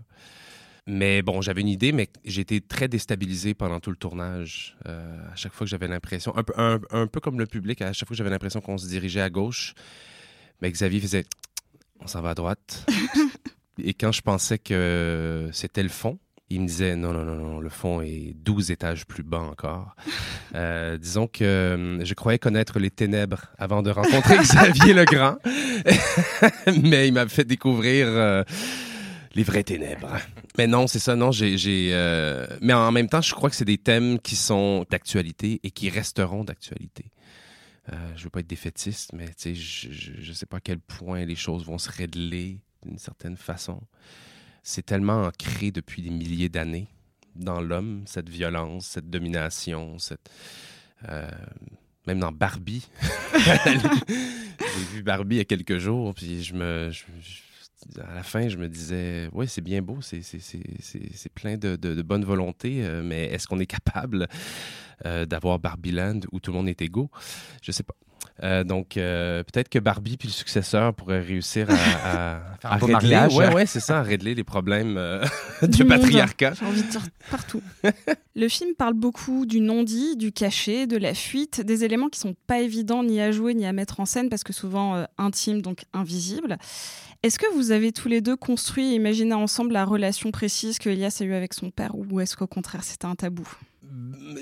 Mais 0.87 1.21
bon, 1.21 1.43
j'avais 1.43 1.61
une 1.61 1.69
idée, 1.69 1.93
mais 1.93 2.09
j'ai 2.25 2.41
été 2.41 2.61
très 2.63 2.89
déstabilisé 2.89 3.53
pendant 3.55 3.79
tout 3.79 3.91
le 3.91 3.97
tournage. 3.97 4.77
Euh, 4.87 5.31
à 5.31 5.37
chaque 5.37 5.53
fois 5.53 5.67
que 5.67 5.71
j'avais 5.71 5.87
l'impression, 5.87 6.35
un 6.37 6.43
peu, 6.43 6.55
un, 6.57 6.81
un 6.91 7.07
peu 7.07 7.21
comme 7.21 7.39
le 7.39 7.47
public, 7.47 7.83
à 7.83 7.93
chaque 7.93 8.09
fois 8.09 8.15
que 8.15 8.19
j'avais 8.19 8.31
l'impression 8.31 8.61
qu'on 8.61 8.79
se 8.79 8.89
dirigeait 8.89 9.21
à 9.21 9.29
gauche, 9.29 9.75
mais 10.63 10.71
Xavier 10.71 11.01
faisait 11.01 11.25
on 12.01 12.07
s'en 12.07 12.23
va 12.23 12.31
à 12.31 12.35
droite. 12.35 12.87
Et 13.83 13.95
quand 13.95 14.13
je 14.13 14.23
pensais 14.23 14.59
que 14.59 15.51
c'était 15.53 15.83
le 15.83 15.89
fond, 15.89 16.19
il 16.51 16.63
me 16.63 16.67
disait 16.67 16.97
non, 16.97 17.13
non, 17.13 17.25
non, 17.25 17.37
non, 17.37 17.61
le 17.61 17.69
fond 17.69 18.01
est 18.01 18.35
12 18.37 18.71
étages 18.71 19.07
plus 19.07 19.23
bas 19.23 19.41
encore. 19.41 19.95
Euh, 20.55 20.97
disons 20.97 21.27
que 21.27 21.45
euh, 21.45 22.03
je 22.07 22.15
croyais 22.15 22.39
connaître 22.39 22.79
les 22.79 22.91
ténèbres 22.91 23.49
avant 23.59 23.83
de 23.83 23.91
rencontrer 23.91 24.39
Xavier 24.41 24.95
Legrand, 24.95 25.37
mais 26.83 27.07
il 27.07 27.13
m'a 27.13 27.29
fait 27.29 27.45
découvrir 27.45 28.07
euh, 28.09 28.43
les 29.35 29.43
vraies 29.43 29.63
ténèbres. 29.63 30.17
Mais 30.57 30.67
non, 30.67 30.87
c'est 30.87 31.01
ça, 31.01 31.17
non, 31.17 31.33
j'ai. 31.33 31.91
euh, 31.93 32.47
Mais 32.63 32.73
en 32.73 32.91
même 32.93 33.11
temps, 33.11 33.21
je 33.21 33.35
crois 33.35 33.51
que 33.51 33.57
c'est 33.57 33.67
des 33.67 33.77
thèmes 33.77 34.19
qui 34.21 34.37
sont 34.37 34.87
d'actualité 34.89 35.61
et 35.63 35.71
qui 35.71 35.91
resteront 35.91 36.45
d'actualité. 36.45 37.11
Euh, 37.93 37.97
je 38.17 38.25
veux 38.25 38.31
pas 38.31 38.41
être 38.41 38.47
défaitiste, 38.47 39.13
mais 39.13 39.27
tu 39.29 39.35
sais, 39.37 39.55
je, 39.55 39.93
je, 39.93 40.13
je 40.19 40.33
sais 40.33 40.47
pas 40.47 40.57
à 40.57 40.61
quel 40.61 40.79
point 40.79 41.27
les 41.27 41.37
choses 41.37 41.67
vont 41.67 41.77
se 41.79 41.91
régler 41.91 42.59
d'une 42.87 42.99
certaine 42.99 43.37
façon. 43.37 43.83
C'est 44.71 44.85
tellement 44.85 45.25
ancré 45.25 45.71
depuis 45.71 46.03
des 46.03 46.11
milliers 46.11 46.51
d'années 46.51 46.89
dans 47.35 47.59
l'homme, 47.63 48.03
cette 48.05 48.29
violence, 48.29 48.85
cette 48.85 49.09
domination, 49.09 49.99
cette... 49.99 50.29
euh, 51.09 51.27
même 52.07 52.19
dans 52.21 52.33
Barbie. 52.33 52.87
J'ai 53.65 54.85
vu 54.93 55.03
Barbie 55.03 55.37
il 55.37 55.39
y 55.39 55.41
a 55.41 55.47
quelques 55.47 55.79
jours, 55.79 56.13
puis 56.15 56.43
je 56.43 56.53
me... 56.53 56.91
à 57.99 58.15
la 58.15 58.23
fin, 58.23 58.47
je 58.51 58.59
me 58.59 58.69
disais, 58.69 59.31
oui, 59.33 59.49
c'est 59.49 59.63
bien 59.63 59.81
beau, 59.81 60.01
c'est 60.03 61.33
plein 61.35 61.57
de, 61.57 61.77
de- 61.77 62.03
bonne 62.03 62.27
volonté, 62.27 62.85
euh, 62.85 63.03
mais 63.03 63.25
est-ce 63.25 63.47
qu'on 63.49 63.61
est 63.61 63.67
capable 63.67 64.29
euh, 65.07 65.25
d'avoir 65.25 65.59
Barbieland 65.59 66.21
où 66.31 66.41
tout 66.41 66.51
le 66.53 66.59
monde 66.59 66.69
est 66.69 66.83
égaux? 66.83 67.11
Je 67.63 67.73
sais 67.73 67.85
pas. 67.85 67.95
Euh, 68.43 68.65
donc, 68.65 68.97
euh, 68.97 69.43
peut-être 69.43 69.69
que 69.69 69.79
Barbie 69.79 70.17
puis 70.17 70.29
le 70.29 70.33
successeur 70.33 70.95
pourraient 70.95 71.21
réussir 71.21 71.69
à, 71.71 71.75
à, 71.75 72.41
Faire 72.61 72.73
un 72.73 72.77
à 72.77 72.79
beau 72.79 72.87
régler, 72.87 73.11
mariage. 73.11 73.37
ouais, 73.37 73.53
ouais, 73.53 73.67
c'est 73.67 73.81
ça, 73.81 73.99
à 73.99 74.03
régler 74.03 74.35
les 74.35 74.45
problèmes 74.45 74.97
euh, 74.97 75.25
Du 75.63 75.85
monde, 75.85 76.01
patriarcat. 76.01 76.55
J'ai 76.55 76.67
envie 76.67 76.83
de 76.83 76.89
dire 76.89 77.03
partout. 77.31 77.63
le 78.37 78.49
film 78.49 78.75
parle 78.77 78.95
beaucoup 78.95 79.47
du 79.47 79.61
non-dit, 79.61 80.17
du 80.17 80.33
cachet, 80.33 80.87
de 80.87 80.97
la 80.97 81.15
fuite, 81.15 81.61
des 81.61 81.85
éléments 81.85 82.09
qui 82.09 82.21
sont 82.21 82.35
pas 82.47 82.61
évidents 82.61 83.03
ni 83.03 83.21
à 83.21 83.33
jouer 83.33 83.55
ni 83.55 83.67
à 83.67 83.73
mettre 83.73 84.01
en 84.01 84.07
scène 84.07 84.29
parce 84.29 84.45
que 84.45 84.53
souvent 84.53 84.95
euh, 84.97 85.05
intimes, 85.19 85.63
donc 85.63 85.85
invisibles. 85.93 86.59
Est-ce 87.25 87.39
que 87.39 87.53
vous 87.53 87.73
avez 87.73 87.91
tous 87.91 88.09
les 88.09 88.21
deux 88.21 88.37
construit 88.37 88.93
et 88.93 88.95
imaginé 88.95 89.35
ensemble 89.35 89.73
la 89.73 89.85
relation 89.85 90.31
précise 90.31 90.79
que 90.79 90.89
Elias 90.89 91.19
a 91.21 91.25
eue 91.25 91.35
avec 91.35 91.53
son 91.53 91.71
père 91.71 91.93
ou 91.95 92.21
est-ce 92.21 92.37
qu'au 92.37 92.47
contraire 92.47 92.85
c'était 92.85 93.07
un 93.07 93.17
tabou? 93.17 93.49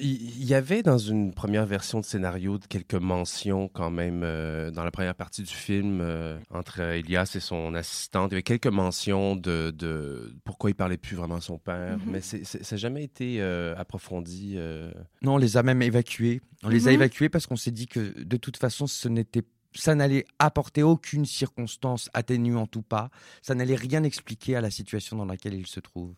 Il 0.00 0.44
y 0.44 0.54
avait 0.54 0.82
dans 0.82 0.98
une 0.98 1.32
première 1.32 1.66
version 1.66 2.00
de 2.00 2.04
scénario 2.04 2.58
quelques 2.68 2.94
mentions 2.94 3.68
quand 3.68 3.90
même 3.90 4.22
euh, 4.24 4.70
dans 4.70 4.84
la 4.84 4.90
première 4.90 5.14
partie 5.14 5.42
du 5.42 5.52
film 5.54 6.00
euh, 6.00 6.38
entre 6.50 6.80
Elias 6.80 7.32
et 7.34 7.40
son 7.40 7.74
assistante. 7.74 8.30
Il 8.30 8.34
y 8.34 8.36
avait 8.36 8.42
quelques 8.42 8.66
mentions 8.66 9.36
de, 9.36 9.70
de 9.70 10.34
pourquoi 10.44 10.70
il 10.70 10.74
parlait 10.74 10.96
plus 10.96 11.16
vraiment 11.16 11.36
à 11.36 11.40
son 11.40 11.58
père, 11.58 11.98
Mhm. 11.98 12.04
mais 12.10 12.20
ça 12.20 12.36
n'a 12.38 12.76
jamais 12.76 13.04
été 13.04 13.40
euh, 13.40 13.74
approfondi. 13.76 14.54
euh. 14.56 14.90
Non, 15.22 15.34
on 15.34 15.38
les 15.38 15.56
a 15.56 15.62
même 15.62 15.82
évacués. 15.82 16.40
On 16.62 16.68
les 16.68 16.88
a 16.88 16.90
Mhm. 16.90 16.94
évacués 16.96 17.28
parce 17.28 17.46
qu'on 17.46 17.56
s'est 17.56 17.70
dit 17.70 17.86
que 17.86 18.22
de 18.22 18.36
toute 18.36 18.56
façon, 18.56 18.86
ce 18.86 19.08
n'était 19.08 19.42
ça 19.74 19.94
n'allait 19.94 20.24
apporter 20.38 20.82
aucune 20.82 21.26
circonstance 21.26 22.08
atténuante 22.14 22.74
ou 22.76 22.82
pas. 22.82 23.10
Ça 23.42 23.54
n'allait 23.54 23.74
rien 23.74 24.04
expliquer 24.04 24.56
à 24.56 24.62
la 24.62 24.70
situation 24.70 25.18
dans 25.18 25.26
laquelle 25.26 25.52
il 25.52 25.66
se 25.66 25.80
trouve. 25.80 26.14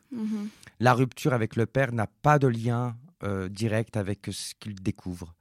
La 0.78 0.94
rupture 0.94 1.32
avec 1.32 1.56
le 1.56 1.66
père 1.66 1.92
n'a 1.92 2.06
pas 2.06 2.38
de 2.38 2.47
lien 2.47 2.97
euh, 3.22 3.48
direct 3.48 3.96
avec 3.96 4.26
ce 4.30 4.54
qu'il 4.58 4.75
découvre. 4.76 5.34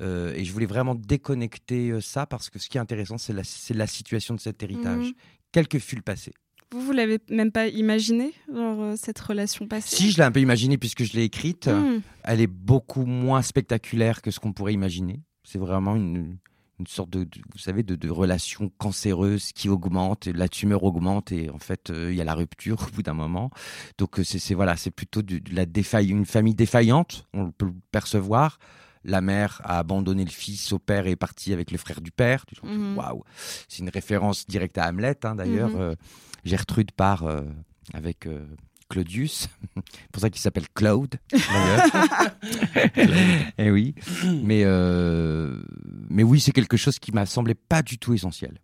Euh, 0.00 0.32
et 0.34 0.44
je 0.44 0.52
voulais 0.52 0.66
vraiment 0.66 0.94
déconnecter 0.94 1.90
euh, 1.90 2.00
ça 2.00 2.26
parce 2.26 2.50
que 2.50 2.58
ce 2.58 2.68
qui 2.68 2.78
est 2.78 2.80
intéressant, 2.80 3.18
c'est 3.18 3.32
la, 3.32 3.44
c'est 3.44 3.74
la 3.74 3.86
situation 3.86 4.34
de 4.34 4.40
cet 4.40 4.62
héritage. 4.62 5.06
Mhm. 5.08 5.12
Quel 5.52 5.68
que 5.68 5.78
fut 5.78 5.96
le 5.96 6.02
passé. 6.02 6.32
Vous, 6.72 6.80
vous 6.80 6.92
l'avez 6.92 7.18
même 7.28 7.50
pas 7.50 7.66
imaginé, 7.66 8.32
genre, 8.54 8.80
euh, 8.80 8.94
cette 8.96 9.18
relation 9.18 9.66
passée? 9.66 9.96
Si 9.96 10.10
je 10.12 10.18
l'ai 10.18 10.22
un 10.24 10.30
peu 10.30 10.40
imaginé 10.40 10.78
puisque 10.78 11.02
je 11.02 11.14
l'ai 11.14 11.24
écrite, 11.24 11.66
Hmm. 11.68 12.00
elle 12.22 12.40
est 12.40 12.46
beaucoup 12.46 13.04
moins 13.04 13.42
spectaculaire 13.42 14.22
que 14.22 14.30
ce 14.30 14.38
qu'on 14.38 14.52
pourrait 14.52 14.72
imaginer. 14.74 15.20
C'est 15.42 15.58
vraiment 15.58 15.96
une, 15.96 16.38
une 16.80 16.86
sorte 16.86 17.10
de, 17.10 17.24
de- 17.24 17.40
vous 17.52 17.58
savez, 17.58 17.82
de, 17.82 17.94
de 17.94 18.10
relation 18.10 18.70
cancéreuse 18.78 19.52
qui 19.52 19.68
augmente, 19.68 20.26
et 20.26 20.32
la 20.32 20.48
tumeur 20.48 20.82
augmente 20.82 21.30
et 21.30 21.48
en 21.50 21.58
fait 21.58 21.90
euh, 21.90 22.10
il 22.10 22.16
y 22.16 22.20
a 22.20 22.24
la 22.24 22.34
rupture 22.34 22.82
au 22.88 22.90
bout 22.96 23.02
d'un 23.02 23.12
moment. 23.14 23.50
Donc 23.98 24.18
euh, 24.18 24.24
c'est 24.24 24.54
voilà, 24.54 24.76
c'est 24.76 24.90
plutôt 24.90 25.22
de 25.22 25.40
la 25.52 25.66
défaille, 25.66 26.08
une 26.10 26.26
famille 26.26 26.54
défaillante, 26.54 27.26
on 27.34 27.50
peut 27.52 27.66
le 27.66 27.74
percevoir. 27.92 28.58
La 29.04 29.20
mère 29.22 29.62
a 29.64 29.78
abandonné 29.78 30.24
le 30.24 30.30
fils 30.30 30.72
au 30.72 30.78
père 30.78 31.06
et 31.06 31.12
est 31.12 31.16
partie 31.16 31.52
avec 31.54 31.70
le 31.70 31.78
frère 31.78 32.00
du 32.02 32.10
père. 32.10 32.44
Mhm. 32.62 32.96
Waouh, 32.98 33.22
c'est 33.68 33.78
une 33.78 33.88
référence 33.88 34.46
directe 34.46 34.76
à 34.76 34.88
Hamlet 34.88 35.16
hein, 35.24 35.36
d'ailleurs. 35.36 35.70
Mhm. 35.70 35.80
Euh, 35.80 35.94
Gertrude 36.44 36.92
part 36.92 37.24
euh, 37.24 37.42
avec 37.94 38.26
Claudius, 38.90 39.48
c'est 39.76 39.82
pour 40.12 40.20
ça 40.20 40.28
qu'il 40.28 40.40
s'appelle 40.42 40.68
Claude 40.74 41.14
d'ailleurs. 41.32 41.86
Eh 43.58 43.70
oui, 43.70 43.94
mais 44.42 44.62
euh, 44.64 45.62
mais 46.08 46.22
oui, 46.22 46.40
c'est 46.40 46.52
quelque 46.52 46.76
chose 46.76 46.98
qui 46.98 47.12
m'a 47.12 47.24
semblé 47.26 47.54
pas 47.54 47.82
du 47.82 47.98
tout 47.98 48.12
essentiel 48.14 48.58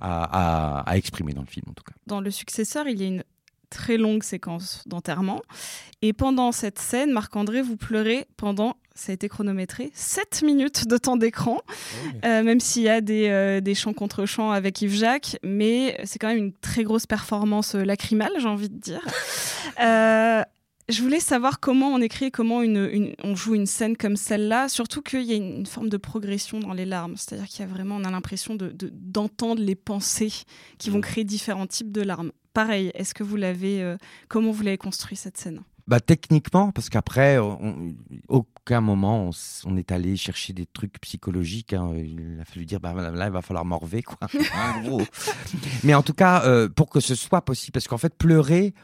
à, 0.00 0.22
à- 0.24 0.80
à 0.90 0.96
exprimer 0.96 1.32
dans 1.32 1.42
le 1.42 1.46
film 1.46 1.66
en 1.68 1.72
tout 1.72 1.84
cas. 1.84 1.94
dans 2.06 2.20
le 2.20 2.30
successeur, 2.30 2.86
il 2.88 3.00
y 3.00 3.04
a 3.04 3.08
une 3.08 3.24
très 3.72 3.96
longue 3.96 4.22
séquence 4.22 4.82
d'enterrement. 4.86 5.40
Et 6.02 6.12
pendant 6.12 6.52
cette 6.52 6.78
scène, 6.78 7.10
Marc-André, 7.12 7.62
vous 7.62 7.76
pleurez 7.76 8.26
pendant, 8.36 8.76
ça 8.94 9.12
a 9.12 9.14
été 9.14 9.28
chronométré, 9.28 9.90
7 9.94 10.42
minutes 10.42 10.86
de 10.86 10.96
temps 10.96 11.16
d'écran, 11.16 11.58
Euh, 12.24 12.42
même 12.42 12.60
s'il 12.60 12.82
y 12.82 12.88
a 12.88 13.00
des, 13.00 13.28
euh, 13.28 13.60
des 13.60 13.74
chants 13.74 13.92
contre 13.94 14.26
chants 14.26 14.50
avec 14.52 14.82
Yves 14.82 14.94
Jacques, 14.96 15.36
mais 15.42 15.98
c'est 16.04 16.18
quand 16.18 16.28
même 16.28 16.38
une 16.38 16.52
très 16.52 16.84
grosse 16.84 17.06
performance 17.06 17.74
euh, 17.74 17.84
lacrymale, 17.84 18.32
j'ai 18.38 18.48
envie 18.48 18.68
de 18.68 18.78
dire. 18.78 19.00
Euh, 19.80 20.42
je 20.88 21.00
voulais 21.02 21.20
savoir 21.20 21.60
comment 21.60 21.88
on 21.94 22.00
écrit, 22.02 22.30
comment 22.30 22.60
une, 22.60 22.88
une- 22.92 23.14
on 23.22 23.34
joue 23.36 23.54
une 23.54 23.66
scène 23.66 23.96
comme 23.96 24.16
celle-là, 24.16 24.68
surtout 24.68 25.00
qu'il 25.00 25.22
y 25.22 25.32
a 25.32 25.36
une, 25.36 25.58
une 25.60 25.66
forme 25.66 25.88
de 25.88 25.96
progression 25.96 26.58
dans 26.60 26.74
les 26.74 26.84
larmes. 26.84 27.14
C'est-à-dire 27.16 27.46
qu'il 27.46 27.60
y 27.60 27.62
a 27.62 27.66
vraiment, 27.72 27.96
on 27.96 28.04
a 28.04 28.10
l'impression 28.10 28.54
de- 28.56 28.70
de- 28.70 28.90
d'entendre 28.92 29.62
les 29.62 29.76
pensées 29.76 30.32
qui 30.78 30.90
vont 30.90 31.00
créer 31.00 31.24
différents 31.24 31.66
types 31.68 31.92
de 31.92 32.02
larmes. 32.02 32.32
Pareil, 32.54 32.90
est-ce 32.94 33.14
que 33.14 33.22
vous 33.22 33.36
l'avez, 33.36 33.82
euh, 33.82 33.96
comment 34.28 34.50
vous 34.50 34.62
l'avez 34.62 34.78
construit 34.78 35.16
cette 35.16 35.36
scène? 35.38 35.60
Bah 35.88 35.98
techniquement, 36.00 36.70
parce 36.70 36.88
qu'après, 36.88 37.38
on- 37.38 37.94
aucun 38.28 38.80
moment 38.80 39.30
on, 39.64 39.76
est 39.76 39.90
allé 39.90 40.16
chercher 40.16 40.52
des 40.52 40.64
trucs 40.66 41.00
psychologiques. 41.00 41.72
hein. 41.72 41.92
Il 41.96 42.38
a 42.40 42.44
fallu 42.44 42.66
dire, 42.66 42.78
bah 42.78 42.94
là, 42.94 43.26
il 43.26 43.32
va 43.32 43.42
falloir 43.42 43.64
morver, 43.64 44.02
quoi. 44.02 44.16
Mais 45.84 45.94
en 45.94 46.02
tout 46.02 46.12
cas, 46.14 46.44
euh, 46.44 46.68
pour 46.68 46.88
que 46.88 47.00
ce 47.00 47.14
soit 47.14 47.42
possible, 47.44 47.72
parce 47.72 47.88
qu'en 47.88 47.98
fait, 47.98 48.14
pleurer, 48.16 48.74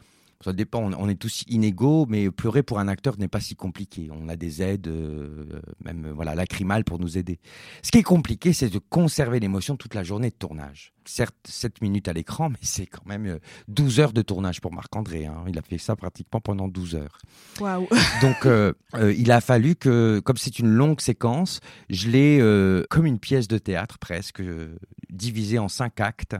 ça 0.43 0.53
dépend, 0.53 0.79
on, 0.81 0.93
on 0.93 1.09
est 1.09 1.15
tous 1.15 1.43
inégaux, 1.47 2.05
mais 2.07 2.31
pleurer 2.31 2.63
pour 2.63 2.79
un 2.79 2.87
acteur 2.87 3.17
n'est 3.17 3.27
pas 3.27 3.41
si 3.41 3.55
compliqué. 3.55 4.09
On 4.11 4.29
a 4.29 4.37
des 4.37 4.61
aides, 4.61 4.87
euh, 4.87 5.61
même 5.83 6.05
euh, 6.05 6.13
voilà, 6.13 6.33
lacrymales 6.33 6.85
pour 6.85 6.97
nous 6.99 7.17
aider. 7.17 7.39
Ce 7.83 7.91
qui 7.91 7.97
est 7.97 8.03
compliqué, 8.03 8.53
c'est 8.53 8.69
de 8.69 8.79
conserver 8.79 9.39
l'émotion 9.41 9.75
toute 9.75 9.95
la 9.95 10.03
journée 10.03 10.29
de 10.29 10.35
tournage. 10.35 10.93
Certes, 11.03 11.35
7 11.45 11.81
minutes 11.81 12.07
à 12.07 12.13
l'écran, 12.13 12.49
mais 12.51 12.57
c'est 12.61 12.85
quand 12.85 13.05
même 13.05 13.25
euh, 13.25 13.39
12 13.67 13.99
heures 13.99 14.13
de 14.13 14.21
tournage 14.21 14.61
pour 14.61 14.71
Marc-André. 14.71 15.25
hein. 15.25 15.43
Il 15.47 15.57
a 15.59 15.61
fait 15.61 15.77
ça 15.77 15.97
pratiquement 15.97 16.39
pendant 16.39 16.69
12 16.69 16.95
heures. 16.95 17.17
Waouh 17.59 17.87
Donc, 18.21 18.45
euh, 18.45 18.71
euh, 18.95 19.13
il 19.17 19.31
a 19.31 19.41
fallu 19.41 19.75
que, 19.75 20.21
comme 20.23 20.37
c'est 20.37 20.59
une 20.59 20.69
longue 20.69 21.01
séquence, 21.01 21.59
je 21.89 22.07
l'ai 22.09 22.39
euh, 22.39 22.85
comme 22.89 23.05
une 23.05 23.19
pièce 23.19 23.49
de 23.49 23.57
théâtre 23.57 23.97
presque, 23.99 24.39
euh, 24.39 24.77
divisée 25.09 25.59
en 25.59 25.67
cinq 25.67 25.99
actes, 25.99 26.37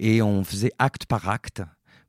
et 0.00 0.20
on 0.20 0.42
faisait 0.42 0.72
acte 0.78 1.06
par 1.06 1.28
acte 1.28 1.62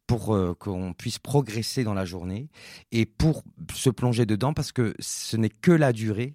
pour 0.08 0.34
euh, 0.34 0.56
qu'on 0.58 0.94
puisse 0.94 1.20
progresser 1.20 1.84
dans 1.84 1.94
la 1.94 2.06
journée 2.06 2.50
et 2.92 3.06
pour 3.06 3.44
se 3.74 3.90
plonger 3.90 4.26
dedans, 4.26 4.54
parce 4.54 4.72
que 4.72 4.96
ce 5.00 5.38
n'est 5.38 5.50
que 5.50 5.72
la 5.72 5.94
durée 5.94 6.34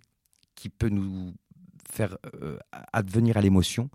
qui 0.55 0.69
peut 0.69 0.91
nous 0.91 1.35
faire 1.91 2.17
euh, 2.41 2.59
advenir 2.93 3.37
à 3.37 3.41
l'émotion. 3.41 3.91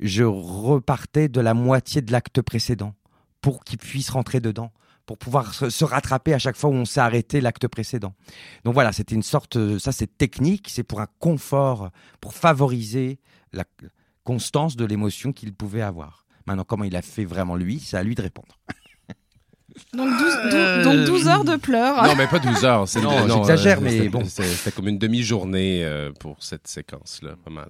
Je 0.00 0.24
repartais 0.24 1.28
de 1.28 1.40
la 1.40 1.54
moitié 1.54 2.02
de 2.02 2.10
l'acte 2.10 2.40
précédent 2.40 2.94
pour 3.40 3.62
qu'il 3.64 3.78
puisse 3.78 4.10
rentrer 4.10 4.40
dedans 4.40 4.72
pour 5.06 5.18
pouvoir 5.18 5.54
se, 5.54 5.84
rattraper 5.84 6.34
à 6.34 6.38
chaque 6.38 6.56
fois 6.56 6.68
où 6.68 6.74
on 6.74 6.84
s'est 6.84 7.00
arrêté 7.00 7.40
l'acte 7.40 7.68
précédent. 7.68 8.14
Donc 8.64 8.74
voilà, 8.74 8.92
c'était 8.92 9.14
une 9.14 9.22
sorte, 9.22 9.56
euh, 9.56 9.78
ça 9.78 9.92
c'est 9.92 10.18
technique, 10.18 10.68
c'est 10.68 10.82
pour 10.82 11.00
un 11.00 11.06
confort, 11.20 11.90
pour 12.20 12.34
favoriser 12.34 13.20
la 13.52 13.64
constance 14.24 14.76
de 14.76 14.84
l'émotion 14.84 15.32
qu'il 15.32 15.54
pouvait 15.54 15.82
avoir. 15.82 16.26
Maintenant, 16.46 16.64
comment 16.64 16.84
il 16.84 16.96
a 16.96 17.02
fait 17.02 17.24
vraiment 17.24 17.54
lui, 17.54 17.78
c'est 17.78 17.96
à 17.96 18.02
lui 18.02 18.16
de 18.16 18.22
répondre. 18.22 18.58
donc 19.92 20.08
12, 20.18 20.34
dou- 20.50 20.82
donc 20.84 21.06
12 21.06 21.28
heures 21.28 21.44
de 21.44 21.56
pleurs. 21.56 22.02
Non, 22.04 22.14
mais 22.16 22.26
pas 22.26 22.38
12 22.38 22.64
heures. 22.64 22.88
c'est- 22.88 23.00
Non, 23.00 23.26
j'exagère, 23.28 23.80
mais 23.80 23.90
c'était- 23.92 24.08
bon. 24.08 24.24
C'était 24.24 24.72
comme 24.72 24.88
une 24.88 24.98
demi-journée 24.98 25.84
euh, 25.84 26.10
pour 26.18 26.36
cette 26.42 26.66
séquence-là, 26.66 27.30
pas 27.44 27.50
mal. 27.50 27.68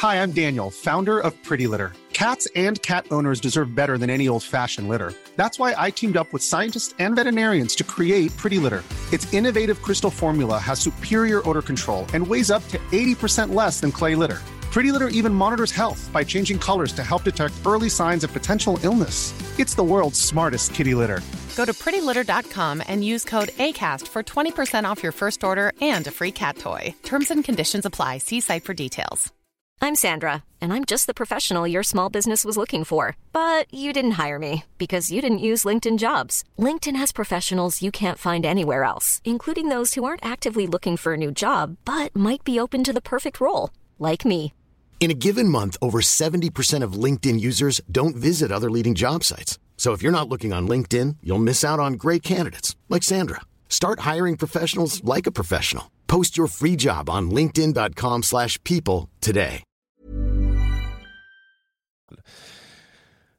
Hi, 0.00 0.14
I'm 0.16 0.30
Daniel, 0.32 0.70
founder 0.70 1.18
of 1.18 1.34
Pretty 1.42 1.66
Litter. 1.66 1.90
Cats 2.12 2.46
and 2.56 2.80
cat 2.82 3.02
owners 3.10 3.40
deserve 3.40 3.74
better 3.74 3.98
than 3.98 4.10
any 4.10 4.28
old 4.28 4.42
fashioned 4.44 4.88
litter. 4.88 5.12
That's 5.36 5.58
why 5.58 5.74
I 5.76 5.90
teamed 5.90 6.16
up 6.16 6.28
with 6.32 6.42
scientists 6.42 6.94
and 7.00 7.14
veterinarians 7.16 7.74
to 7.76 7.84
create 7.84 8.36
Pretty 8.36 8.58
Litter. 8.58 8.82
Its 9.12 9.32
innovative 9.32 9.80
crystal 9.82 10.10
formula 10.10 10.58
has 10.58 10.78
superior 10.80 11.42
odor 11.48 11.62
control 11.62 12.06
and 12.14 12.26
weighs 12.26 12.50
up 12.50 12.62
to 12.68 12.78
80% 12.92 13.54
less 13.54 13.80
than 13.80 13.90
clay 13.92 14.14
litter. 14.14 14.38
Pretty 14.78 14.92
Litter 14.92 15.08
even 15.08 15.34
monitors 15.34 15.72
health 15.72 16.08
by 16.12 16.22
changing 16.22 16.56
colors 16.56 16.92
to 16.92 17.02
help 17.02 17.24
detect 17.24 17.66
early 17.66 17.88
signs 17.88 18.22
of 18.22 18.32
potential 18.32 18.78
illness. 18.84 19.34
It's 19.58 19.74
the 19.74 19.82
world's 19.82 20.20
smartest 20.20 20.72
kitty 20.72 20.94
litter. 20.94 21.20
Go 21.56 21.64
to 21.64 21.72
prettylitter.com 21.72 22.84
and 22.86 23.04
use 23.04 23.24
code 23.24 23.48
ACAST 23.58 24.06
for 24.06 24.22
20% 24.22 24.84
off 24.84 25.02
your 25.02 25.10
first 25.10 25.42
order 25.42 25.72
and 25.80 26.06
a 26.06 26.12
free 26.12 26.30
cat 26.30 26.58
toy. 26.58 26.94
Terms 27.02 27.32
and 27.32 27.42
conditions 27.42 27.86
apply. 27.86 28.18
See 28.18 28.38
site 28.38 28.62
for 28.62 28.72
details. 28.72 29.32
I'm 29.80 29.96
Sandra, 29.96 30.44
and 30.60 30.72
I'm 30.72 30.84
just 30.84 31.08
the 31.08 31.20
professional 31.22 31.66
your 31.66 31.82
small 31.82 32.08
business 32.08 32.44
was 32.44 32.56
looking 32.56 32.84
for. 32.84 33.16
But 33.32 33.74
you 33.74 33.92
didn't 33.92 34.20
hire 34.22 34.38
me 34.38 34.62
because 34.78 35.10
you 35.10 35.20
didn't 35.20 35.46
use 35.50 35.64
LinkedIn 35.64 35.98
jobs. 35.98 36.44
LinkedIn 36.56 36.94
has 36.94 37.10
professionals 37.10 37.82
you 37.82 37.90
can't 37.90 38.24
find 38.28 38.46
anywhere 38.46 38.84
else, 38.84 39.20
including 39.24 39.70
those 39.70 39.94
who 39.94 40.04
aren't 40.04 40.24
actively 40.24 40.68
looking 40.68 40.96
for 40.96 41.14
a 41.14 41.22
new 41.24 41.32
job 41.32 41.78
but 41.84 42.14
might 42.14 42.44
be 42.44 42.60
open 42.60 42.84
to 42.84 42.92
the 42.92 43.08
perfect 43.12 43.40
role, 43.40 43.70
like 43.98 44.24
me. 44.24 44.52
In 45.00 45.12
a 45.12 45.14
given 45.14 45.48
month, 45.48 45.76
over 45.80 46.00
70% 46.00 46.82
of 46.82 46.98
LinkedIn 47.04 47.40
users 47.40 47.80
don't 47.90 48.16
visit 48.16 48.50
other 48.52 48.70
leading 48.70 48.94
job 48.94 49.22
sites. 49.24 49.58
So 49.76 49.92
if 49.92 50.02
you're 50.02 50.12
not 50.12 50.28
looking 50.28 50.52
on 50.52 50.68
LinkedIn, 50.68 51.16
you'll 51.22 51.38
miss 51.38 51.64
out 51.64 51.78
on 51.78 51.94
great 51.94 52.22
candidates 52.22 52.76
like 52.88 53.04
Sandra. 53.04 53.40
Start 53.68 54.00
hiring 54.00 54.36
professionals 54.36 55.02
like 55.04 55.26
a 55.28 55.32
professional. 55.32 55.84
Post 56.08 56.36
your 56.36 56.48
free 56.48 56.74
job 56.74 57.08
on 57.08 57.30
linkedin.com/people 57.30 58.22
slash 58.22 58.58
people 58.64 59.08
today. 59.20 59.62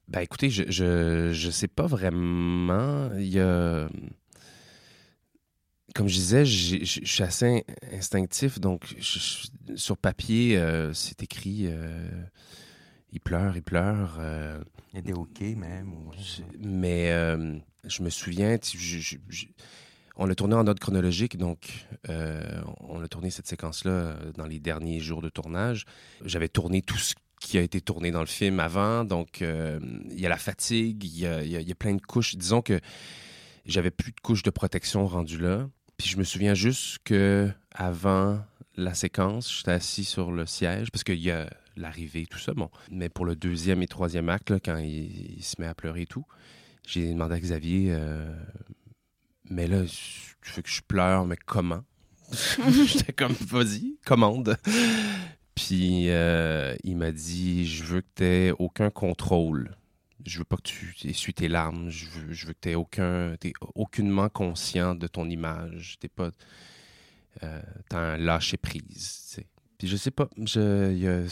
Ben 0.07 0.23
écoutez, 0.23 0.49
je, 0.49 0.63
je, 0.71 1.33
je 1.33 1.51
sais 1.51 1.67
pas 1.67 1.87
vraiment. 1.87 3.11
Il 3.15 3.27
y 3.27 3.39
a. 3.39 3.87
Comme 5.95 6.07
je 6.07 6.15
disais, 6.15 6.45
je 6.45 6.83
suis 6.85 7.23
assez 7.23 7.65
instinctif, 7.91 8.59
donc 8.59 8.95
sur 9.75 9.97
papier, 9.97 10.57
euh, 10.57 10.93
c'est 10.93 11.23
écrit. 11.23 11.63
euh, 11.65 12.07
il 13.11 13.19
pleure, 13.19 13.55
il 13.57 13.63
pleure. 13.63 14.17
euh, 14.19 14.59
Il 14.93 14.97
y 14.97 14.99
a 14.99 15.01
des 15.01 15.13
hockey 15.13 15.55
même. 15.55 15.91
ou- 15.93 16.11
mais 16.59 17.09
je 17.85 18.03
me 18.03 18.09
souviens, 18.09 18.57
tu- 18.57 18.77
je- 18.77 18.99
je- 18.99 19.17
je- 19.29 19.45
on 20.15 20.25
l'a 20.25 20.35
tourné 20.35 20.53
en 20.55 20.67
ordre 20.67 20.79
chronologique, 20.79 21.37
donc 21.37 21.87
on 22.07 23.01
a 23.01 23.07
tourné 23.07 23.29
cette 23.31 23.47
séquence-là 23.47 24.15
dans 24.37 24.45
les 24.45 24.59
derniers 24.59 24.99
jours 24.99 25.21
de 25.21 25.29
tournage. 25.29 25.85
J'avais 26.23 26.49
tourné 26.49 26.81
tout 26.81 26.97
ce 26.97 27.15
qui 27.41 27.57
a 27.57 27.61
été 27.61 27.81
tourné 27.81 28.11
dans 28.11 28.19
le 28.19 28.25
film 28.27 28.59
avant, 28.59 29.05
donc 29.05 29.41
il 29.41 30.19
y 30.19 30.25
a 30.25 30.29
la 30.29 30.37
fatigue, 30.37 31.03
il 31.03 31.17
y 31.19 31.25
a, 31.25 31.43
il 31.43 31.49
y 31.49 31.55
a- 31.57 31.61
il 31.61 31.67
y 31.67 31.71
a 31.71 31.75
plein 31.75 31.95
de 31.95 32.01
couches. 32.01 32.35
Disons 32.35 32.61
que 32.61 32.79
j'avais 33.65 33.91
plus 33.91 34.11
de 34.11 34.19
couches 34.19 34.43
de 34.43 34.49
protection 34.51 35.07
rendues 35.07 35.39
là. 35.39 35.67
Puis 35.99 36.07
je 36.07 36.17
me 36.17 36.23
souviens 36.23 36.53
juste 36.53 36.99
que 37.03 37.51
avant 37.71 38.41
la 38.77 38.93
séquence, 38.93 39.53
j'étais 39.53 39.71
assis 39.71 40.05
sur 40.05 40.31
le 40.31 40.45
siège 40.45 40.91
parce 40.91 41.03
qu'il 41.03 41.19
y 41.19 41.29
a 41.29 41.49
l'arrivée, 41.75 42.25
tout 42.25 42.39
ça. 42.39 42.53
Bon, 42.53 42.69
mais 42.89 43.09
pour 43.09 43.25
le 43.25 43.35
deuxième 43.35 43.83
et 43.83 43.87
troisième 43.87 44.29
acte, 44.29 44.49
là, 44.49 44.59
quand 44.63 44.77
il, 44.77 45.43
se 45.43 45.59
met 45.59 45.67
à 45.67 45.75
pleurer 45.75 46.03
et 46.03 46.05
tout, 46.05 46.25
j'ai 46.87 47.11
demandé 47.11 47.35
à 47.35 47.39
Xavier, 47.39 47.87
euh, 47.89 48.33
mais 49.49 49.67
là, 49.67 49.83
tu 49.83 50.51
veux 50.53 50.61
que 50.61 50.69
je 50.69 50.81
pleure, 50.81 51.25
mais 51.25 51.37
comment 51.45 51.83
J'étais 52.87 53.11
comme, 53.11 53.33
vas-y, 53.33 53.97
commande. 54.05 54.55
Puis 55.53 56.09
euh, 56.09 56.77
il 56.85 56.95
m'a 56.95 57.11
dit, 57.11 57.67
je 57.67 57.83
veux 57.83 58.01
que 58.01 58.51
tu 58.51 58.55
aucun 58.57 58.89
contrôle. 58.89 59.75
Je 60.25 60.39
veux 60.39 60.45
pas 60.45 60.57
que 60.57 60.63
tu 60.63 60.95
essuies 61.05 61.33
tes 61.33 61.47
larmes. 61.47 61.89
Je 61.89 62.07
veux, 62.07 62.53
que 62.53 62.59
tu 62.61 62.75
aucun, 62.75 63.35
t'es 63.39 63.53
aucunement 63.75 64.29
conscient 64.29 64.95
de 64.95 65.07
ton 65.07 65.29
image. 65.29 65.97
T'es 65.99 66.09
pas, 66.09 66.31
euh, 67.43 67.61
t'as 67.89 67.99
un 67.99 68.17
lâcher 68.17 68.57
prise. 68.57 68.83
tu 68.85 69.35
sais. 69.35 69.47
Puis 69.77 69.87
je 69.87 69.95
sais 69.95 70.11
pas, 70.11 70.27
c'est- 70.45 71.31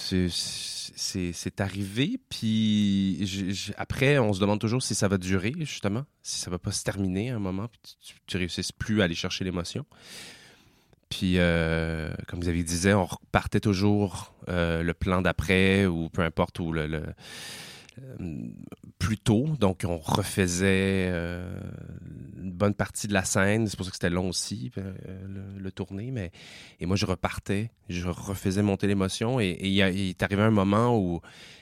arrivé. 1.60 2.18
Puis 2.30 3.74
après, 3.78 4.20
on 4.20 4.32
se 4.32 4.40
demande 4.40 4.60
toujours 4.60 4.82
si 4.82 4.96
ça 4.96 5.10
va 5.10 5.18
durer 5.18 5.54
justement, 5.60 6.06
si 6.24 6.40
ça 6.40 6.50
va 6.50 6.58
pas 6.58 6.72
se 6.72 6.84
terminer 6.84 7.32
à 7.32 7.36
un 7.36 7.40
moment, 7.40 7.68
puis 7.68 7.82
tu, 8.02 8.16
tu, 8.26 8.38
réussisses 8.38 8.72
plus 8.72 9.02
à 9.02 9.04
aller 9.04 9.16
chercher 9.16 9.44
l'émotion. 9.44 9.86
Puis, 11.10 11.38
euh, 11.38 12.14
comme 12.28 12.40
vous 12.40 12.50
avez 12.50 12.64
disait, 12.64 12.94
on 12.94 13.06
repartait 13.06 13.60
toujours 13.60 14.34
euh, 14.50 14.82
le 14.82 14.94
plan 14.94 15.22
d'après 15.22 15.86
ou 15.86 16.10
peu 16.10 16.22
importe 16.22 16.60
où 16.60 16.72
le, 16.72 17.04
plus 19.00 19.18
tôt. 19.18 19.48
Donc, 19.60 19.84
on 19.88 19.98
refaisait 19.98 21.10
euh, 21.12 21.60
une 22.42 22.52
bonne 22.52 22.74
partie 22.74 23.08
de 23.08 23.14
la 23.14 23.24
scène. 23.24 23.68
C'est 23.68 23.78
pour 23.78 23.86
ça 23.86 23.92
que 23.92 23.96
c'était 23.96 24.10
long 24.10 24.30
aussi, 24.30 24.72
euh, 24.78 24.94
le, 25.58 25.60
le. 25.60 26.12
Mais, 26.12 26.32
et 26.80 26.86
moi, 26.86 26.96
je 26.96 27.06
repartais, 27.06 27.72
je 27.90 28.08
refaisais 28.08 28.62
monter 28.62 28.88
l'émotion. 28.88 29.40
Et, 29.40 29.58
il, 29.62 29.80
est 29.80 30.24
arrivé 30.24 30.42
un 30.42 30.52
moment 30.52 30.98
où 30.98 31.22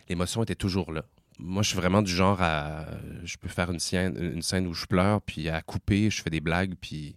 l'émotion 0.09 0.43
était 0.43 0.55
toujours 0.55 0.91
là. 0.91 1.03
Moi, 1.37 1.63
je 1.63 1.69
suis 1.69 1.77
vraiment 1.77 2.01
du 2.01 2.11
genre 2.11 2.41
à. 2.41 2.85
Je 3.23 3.37
peux 3.37 3.49
faire 3.49 3.69
une 3.71 3.79
scène, 3.79 4.67
où 4.67 4.73
je 4.73 4.85
pleure, 4.85 5.21
puis 5.21 5.49
à 5.49 5.61
couper, 5.61 6.09
je 6.09 6.21
fais 6.21 6.29
des 6.29 6.41
blagues, 6.41 6.75
puis. 6.79 7.15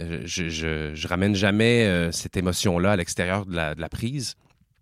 euh, 0.00 0.22
Je, 0.24 1.06
ramène 1.06 1.34
jamais 1.34 1.84
euh, 1.86 2.12
cette 2.12 2.36
émotion-là 2.36 2.92
à 2.92 2.96
l'extérieur 2.96 3.46
de 3.46 3.54
la, 3.54 3.88
prise. 3.88 4.36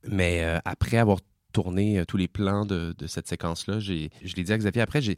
Mais 0.06 0.42
euh, 0.44 0.58
après 0.64 0.96
avoir 0.96 1.18
tourné 1.52 1.98
euh, 2.00 2.04
tous 2.04 2.16
les 2.16 2.28
plans 2.28 2.64
de, 2.66 2.94
de 2.96 3.06
cette 3.06 3.26
séquence-là, 3.28 3.78
j'ai- 3.80 4.10
je 4.24 4.34
l'ai 4.36 4.44
dit 4.44 4.52
à 4.52 4.58
Xavier 4.58 4.82
après, 4.82 5.00
j'ai- 5.00 5.16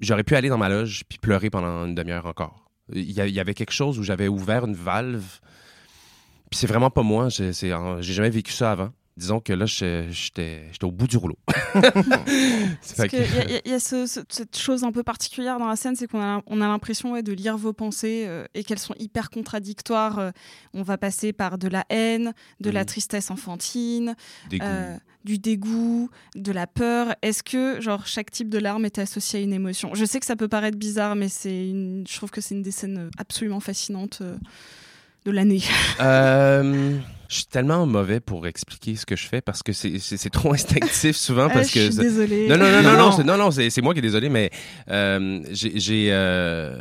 j'aurais 0.00 0.24
pu 0.24 0.36
aller 0.36 0.48
dans 0.48 0.58
ma 0.58 0.68
loge 0.68 1.02
puis 1.08 1.18
pleurer 1.18 1.50
pendant 1.50 1.84
une 1.86 1.94
demi-heure 1.94 2.26
encore. 2.26 2.70
Il 2.92 3.10
y, 3.10 3.40
avait 3.40 3.54
quelque 3.54 3.72
chose 3.72 3.98
où 3.98 4.04
j'avais 4.04 4.28
ouvert 4.28 4.64
une 4.64 4.74
valve. 4.76 5.40
Puis 6.50 6.58
c'est 6.60 6.68
vraiment 6.68 6.90
pas 6.90 7.02
moi. 7.02 7.28
J'ai 7.30 7.52
c'est- 7.52 7.72
j'ai 8.00 8.12
jamais 8.12 8.30
vécu 8.30 8.52
ça 8.52 8.70
avant. 8.70 8.90
Disons 9.16 9.40
que 9.40 9.52
là, 9.54 9.64
j'étais 9.66 10.12
j'étais- 10.12 10.68
j'étais 10.70 10.84
au 10.84 10.92
bout 10.92 11.08
du 11.08 11.16
rouleau. 11.16 11.38
Que- 11.74 13.16
y 13.16 13.54
a, 13.56 13.60
il 13.64 13.70
y 13.70 13.74
a- 13.74 13.80
ce- 13.80 14.06
ce- 14.06 14.20
cette 14.28 14.56
chose 14.56 14.84
un 14.84 14.92
peu 14.92 15.02
particulière 15.02 15.58
dans 15.58 15.66
la 15.68 15.76
scène, 15.76 15.96
c'est 15.96 16.06
qu'on 16.06 16.20
a, 16.20 16.42
on 16.46 16.60
a 16.60 16.68
l'impression 16.68 17.12
ouais, 17.12 17.22
de 17.22 17.32
lire 17.32 17.56
vos 17.56 17.72
pensées 17.72 18.24
euh, 18.26 18.44
et 18.54 18.62
qu'elles 18.64 18.78
sont 18.78 18.94
hyper 18.98 19.30
contradictoires. 19.30 20.18
Euh, 20.18 20.30
on 20.74 20.82
va 20.82 20.98
passer 20.98 21.32
par 21.32 21.58
de 21.58 21.68
la 21.68 21.84
haine, 21.88 22.34
de 22.60 22.70
la 22.70 22.80
Mhm. 22.80 22.86
tristesse 22.86 23.30
enfantine, 23.30 24.14
Dégoût. 24.50 24.64
euh, 24.64 24.96
du 25.26 25.38
dégoût, 25.38 26.08
de 26.36 26.52
la 26.52 26.66
peur. 26.66 27.14
Est-ce 27.20 27.42
que 27.42 27.80
genre 27.82 28.06
chaque 28.06 28.30
type 28.30 28.48
de 28.48 28.58
larme 28.58 28.84
est 28.86 28.98
associé 28.98 29.40
à 29.40 29.42
une 29.42 29.52
émotion? 29.52 29.90
Je 29.94 30.04
sais 30.06 30.20
que 30.20 30.26
ça 30.26 30.36
peut 30.36 30.48
paraître 30.48 30.78
bizarre, 30.78 31.16
mais 31.16 31.28
c'est 31.28 31.68
une... 31.68 32.04
je 32.08 32.16
trouve 32.16 32.30
que 32.30 32.40
c'est 32.40 32.54
une 32.54 32.62
des 32.62 32.70
scènes 32.70 33.10
absolument 33.18 33.60
fascinantes 33.60 34.20
euh, 34.22 34.36
de 35.26 35.30
l'année. 35.32 35.60
Euh, 36.00 36.98
je 37.28 37.34
suis 37.36 37.46
tellement 37.46 37.84
mauvais 37.86 38.20
pour 38.20 38.46
expliquer 38.46 38.94
ce 38.94 39.04
que 39.04 39.16
je 39.16 39.26
fais 39.26 39.40
parce 39.40 39.62
que 39.64 39.72
c'est- 39.72 40.30
trop 40.30 40.52
instinctif 40.54 41.16
souvent 41.16 41.48
parce 41.48 41.68
je 41.70 41.74
que 41.74 41.80
suis 41.90 41.96
désolée. 42.00 42.46
non 42.48 42.56
non 42.56 42.70
non 42.70 42.82
non 42.82 43.24
Non. 43.24 43.36
non 43.36 43.50
c'est- 43.50 43.80
moi 43.82 43.94
qui 43.94 43.98
est 43.98 44.02
désolé 44.02 44.28
mais 44.28 44.50
euh, 44.90 45.40
j'ai 45.50 46.08
euh, 46.12 46.80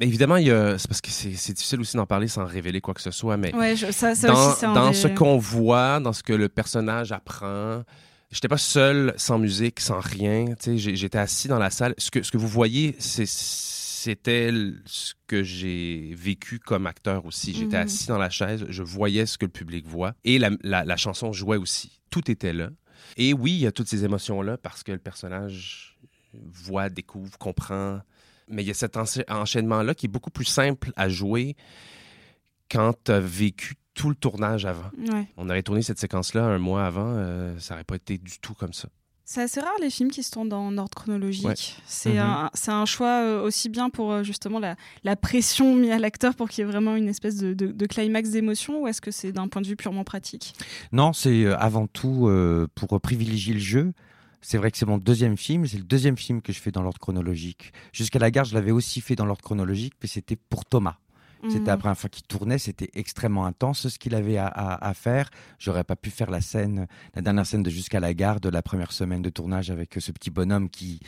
évidemment 0.00 0.36
il 0.36 0.46
y 0.46 0.50
a 0.50 0.78
c'est 0.78 0.88
parce 0.88 1.00
que 1.00 1.10
c'est 1.10 1.34
c'est 1.34 1.52
difficile 1.52 1.80
aussi 1.80 1.96
d'en 1.96 2.06
parler 2.06 2.28
sans 2.28 2.44
révéler 2.44 2.80
quoi 2.80 2.94
que 2.94 3.00
ce 3.02 3.10
soit 3.10 3.36
mais 3.36 3.54
Ouais, 3.54 3.76
je- 3.76 3.90
ça, 3.92 4.14
ça 4.14 4.28
dans, 4.28 4.50
aussi, 4.52 4.62
dans 4.62 4.92
ce 4.92 5.08
qu'on 5.08 5.38
voit, 5.38 6.00
dans 6.00 6.12
ce 6.12 6.22
que 6.22 6.32
le 6.32 6.48
personnage 6.48 7.12
apprend. 7.12 7.82
J'étais 8.30 8.48
pas 8.48 8.58
seul, 8.58 9.14
sans 9.16 9.38
musique, 9.38 9.78
sans 9.78 10.00
rien. 10.00 10.46
J'étais 10.74 11.18
assis 11.18 11.46
dans 11.46 11.60
la 11.60 11.70
salle. 11.70 11.94
Ce 11.98 12.10
que, 12.10 12.20
ce 12.24 12.32
que 12.32 12.36
vous 12.38 12.48
voyez, 12.48 12.96
c'était 12.98 14.50
ce 14.86 15.14
que 15.28 15.42
j'ai 15.44 16.14
vécu 16.16 16.58
comme 16.58 16.86
acteur 16.88 17.26
aussi. 17.26 17.54
J'étais 17.54 17.76
Mhm. 17.78 17.84
assis 17.86 18.06
dans 18.08 18.18
la 18.18 18.30
chaise, 18.30 18.64
je 18.68 18.82
voyais 18.82 19.26
ce 19.26 19.38
que 19.38 19.44
le 19.46 19.52
public 19.52 19.86
voit. 19.86 20.14
Et 20.24 20.38
la, 20.40 20.50
la- 20.62 20.84
la 20.84 20.96
chanson 20.96 21.32
jouait 21.32 21.56
aussi. 21.58 22.00
Tout 22.10 22.28
était 22.30 22.52
là. 22.52 22.70
Et 23.16 23.32
oui, 23.34 23.52
il 23.52 23.58
y 23.60 23.66
a 23.68 23.72
toutes 23.72 23.88
ces 23.88 24.04
émotions-là 24.04 24.56
parce 24.58 24.82
que 24.82 24.90
le 24.92 24.98
personnage 24.98 25.96
voit, 26.34 26.88
découvre, 26.88 27.38
comprend. 27.38 28.00
Mais 28.48 28.62
il 28.62 28.66
y 28.66 28.70
a 28.70 28.74
cet 28.74 28.96
encha- 28.96 29.24
enchaînement-là 29.32 29.94
qui 29.94 30.06
est 30.06 30.08
beaucoup 30.08 30.30
plus 30.30 30.44
simple 30.44 30.92
à 30.96 31.08
jouer 31.08 31.56
quand 32.70 32.92
tu 33.04 33.12
as 33.12 33.20
vécu 33.20 33.74
tout 33.94 34.08
le 34.08 34.14
tournage 34.14 34.66
avant. 34.66 34.90
Ouais. 35.12 35.26
On 35.36 35.48
aurait 35.48 35.62
tourné 35.62 35.82
cette 35.82 35.98
séquence-là 35.98 36.44
un 36.44 36.58
mois 36.58 36.84
avant, 36.84 37.06
euh, 37.16 37.56
ça 37.58 37.74
n'aurait 37.74 37.84
pas 37.84 37.96
été 37.96 38.18
du 38.18 38.38
tout 38.40 38.54
comme 38.54 38.72
ça. 38.72 38.88
C'est 39.26 39.40
assez 39.40 39.60
rare 39.60 39.72
les 39.80 39.88
films 39.88 40.10
qui 40.10 40.22
se 40.22 40.30
tournent 40.30 40.52
en 40.52 40.76
ordre 40.76 40.94
chronologique. 40.94 41.46
Ouais. 41.46 41.54
C'est 41.86 42.18
un, 42.18 42.50
c'est 42.52 42.72
un 42.72 42.84
choix 42.84 43.22
euh, 43.22 43.42
aussi 43.42 43.70
bien 43.70 43.88
pour 43.88 44.12
euh, 44.12 44.22
justement 44.22 44.58
la, 44.58 44.76
la 45.02 45.16
pression 45.16 45.74
mise 45.74 45.92
à 45.92 45.98
l'acteur 45.98 46.34
pour 46.34 46.50
qu'il 46.50 46.62
y 46.62 46.68
ait 46.68 46.70
vraiment 46.70 46.94
une 46.96 47.08
espèce 47.08 47.36
de, 47.36 47.54
de- 47.54 47.72
de 47.72 47.86
climax 47.86 48.30
d'émotion 48.30 48.82
ou 48.82 48.88
est-ce 48.88 49.00
que 49.00 49.10
c'est 49.10 49.32
d'un 49.32 49.48
point 49.48 49.62
de 49.62 49.66
vue 49.66 49.76
purement 49.76 50.04
pratique? 50.04 50.54
Non, 50.92 51.14
c'est 51.14 51.46
avant 51.46 51.86
tout 51.86 52.28
euh, 52.28 52.66
pour 52.74 53.00
privilégier 53.00 53.54
le 53.54 53.60
jeu. 53.60 53.92
C'est 54.46 54.58
vrai 54.58 54.70
que 54.70 54.76
c'est 54.76 54.84
mon 54.86 54.98
deuxième 54.98 55.38
film, 55.38 55.66
c'est 55.66 55.78
le 55.78 55.84
deuxième 55.84 56.18
film 56.18 56.42
que 56.42 56.52
je 56.52 56.60
fais 56.60 56.70
dans 56.70 56.82
l'ordre 56.82 56.98
chronologique. 57.00 57.72
Jusqu'à 57.92 58.18
la 58.18 58.30
gare, 58.30 58.44
je 58.44 58.52
l'avais 58.54 58.72
aussi 58.72 59.00
fait 59.00 59.16
dans 59.16 59.24
l'ordre 59.24 59.42
chronologique, 59.42 59.94
mais 60.02 60.08
c'était 60.08 60.36
pour 60.36 60.66
Thomas. 60.66 60.96
C'était 61.46 61.58
Mhm. 61.60 61.66
la 61.66 61.76
première 61.76 61.98
fois 61.98 62.08
qu'il 62.10 62.22
tournait, 62.26 62.56
c'était 62.58 62.90
extrêmement 62.94 63.44
intense 63.46 63.88
ce 63.88 63.98
qu'il 63.98 64.14
avait 64.14 64.38
à, 64.38 64.46
à- 64.46 64.86
à 64.86 64.94
faire. 64.94 65.28
J'aurais 65.58 65.84
pas 65.84 65.96
pu 65.96 66.10
faire 66.10 66.30
la 66.30 66.40
scène, 66.40 66.86
la 67.14 67.20
dernière 67.22 67.44
scène 67.46 67.62
de 67.62 67.68
Jusqu'à 67.70 68.00
la 68.00 68.12
gare 68.14 68.40
de 68.40 68.48
la 68.50 68.62
première 68.62 68.92
semaine 68.92 69.20
de 69.22 69.28
tournage 69.30 69.70
avec 69.70 69.94
ce 69.98 70.10
petit 70.12 70.30
bonhomme 70.30 70.68
qui 70.70 71.00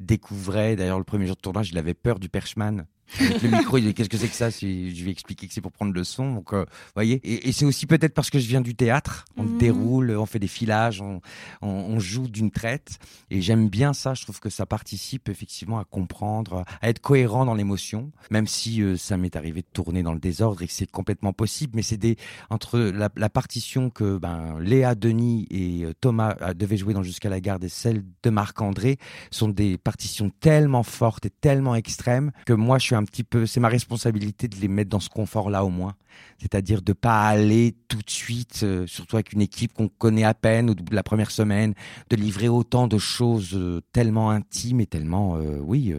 découvrait. 0.00 0.76
D'ailleurs, 0.76 0.98
le 0.98 1.04
premier 1.04 1.26
jour 1.26 1.36
de 1.36 1.40
tournage, 1.40 1.70
il 1.70 1.78
avait 1.78 1.94
peur 1.94 2.18
du 2.18 2.28
perchman. 2.28 2.86
Le 3.18 3.48
micro, 3.48 3.78
il 3.78 3.84
dit 3.84 3.94
qu'est-ce 3.94 4.08
que 4.08 4.16
c'est 4.16 4.28
que 4.28 4.34
ça 4.34 4.50
C'est- 4.50 4.90
Je 4.90 5.02
lui 5.02 5.08
ai 5.08 5.12
expliqué 5.12 5.46
que 5.46 5.54
c'est 5.54 5.60
pour 5.60 5.72
prendre 5.72 5.92
le 5.92 6.04
son. 6.04 6.34
Donc, 6.34 6.52
euh, 6.52 6.64
voyez. 6.94 7.20
Et, 7.24 7.48
et 7.48 7.52
c'est 7.52 7.64
aussi 7.64 7.86
peut-être 7.86 8.12
parce 8.14 8.30
que 8.30 8.38
je 8.38 8.46
viens 8.48 8.60
du 8.60 8.74
théâtre. 8.74 9.24
On 9.36 9.44
Mhm. 9.44 9.58
déroule, 9.58 10.10
on 10.12 10.26
fait 10.26 10.38
des 10.38 10.48
filages, 10.48 11.00
on, 11.00 11.20
on- 11.62 11.68
on 11.68 11.98
joue 12.00 12.28
d'une 12.28 12.50
traite. 12.50 12.98
Et 13.30 13.40
j'aime 13.40 13.68
bien 13.68 13.92
ça. 13.92 14.14
Je 14.14 14.22
trouve 14.24 14.40
que 14.40 14.50
ça 14.50 14.66
participe 14.66 15.28
effectivement 15.28 15.78
à 15.78 15.84
comprendre, 15.84 16.64
à 16.82 16.88
être 16.88 16.98
cohérent 17.00 17.44
dans 17.44 17.54
l'émotion. 17.54 18.10
Même 18.30 18.46
si 18.46 18.82
euh, 18.82 18.96
ça 18.96 19.16
m'est 19.16 19.36
arrivé 19.36 19.60
de 19.62 19.66
tourner 19.72 20.02
dans 20.02 20.12
le 20.12 20.20
désordre 20.20 20.62
et 20.62 20.66
que 20.66 20.72
c'est 20.72 20.90
complètement 20.90 21.32
possible. 21.32 21.72
Mais 21.76 21.82
c'est 21.82 21.96
des 21.96 22.16
entre 22.50 22.78
la, 22.80 23.08
la 23.16 23.28
partition 23.30 23.90
que 23.90 24.18
ben, 24.18 24.58
Léa, 24.58 24.94
Denis 24.94 25.46
et 25.50 25.84
euh, 25.84 25.92
Thomas 26.00 26.34
devaient 26.54 26.76
jouer 26.76 26.92
dans 26.94 27.04
Jusqu'à 27.04 27.28
la 27.28 27.40
garde 27.40 27.62
et 27.64 27.68
celle 27.68 28.02
de 28.22 28.30
Marc-André 28.30 28.96
sont 29.30 29.48
des 29.50 29.76
partitions 29.76 30.30
tellement 30.40 30.82
fortes 30.82 31.26
et 31.26 31.30
tellement 31.30 31.74
extrêmes 31.74 32.32
que 32.46 32.54
moi 32.54 32.78
je 32.78 32.84
suis 32.84 32.93
un 32.94 33.04
petit 33.04 33.24
peu, 33.24 33.46
c'est 33.46 33.60
ma 33.60 33.68
responsabilité 33.68 34.48
de 34.48 34.56
les 34.56 34.68
mettre 34.68 34.90
dans 34.90 35.00
ce 35.00 35.08
confort-là 35.08 35.64
au 35.64 35.70
moins. 35.70 35.94
C'est-à-dire 36.38 36.80
de 36.82 36.92
pas 36.92 37.22
aller 37.26 37.74
tout 37.88 37.98
de 38.02 38.10
suite, 38.10 38.60
euh, 38.62 38.86
surtout 38.86 39.16
avec 39.16 39.32
une 39.32 39.40
équipe 39.40 39.72
qu'on 39.72 39.88
connaît 39.88 40.24
à 40.24 40.34
peine 40.34 40.70
ou 40.70 40.74
de 40.74 40.94
la 40.94 41.02
première 41.02 41.30
semaine, 41.30 41.74
de 42.10 42.16
livrer 42.16 42.48
autant 42.48 42.86
de 42.86 42.98
choses 42.98 43.50
euh, 43.54 43.80
tellement 43.92 44.30
intimes 44.30 44.80
et 44.80 44.86
tellement, 44.86 45.36
euh, 45.36 45.58
oui, 45.60 45.94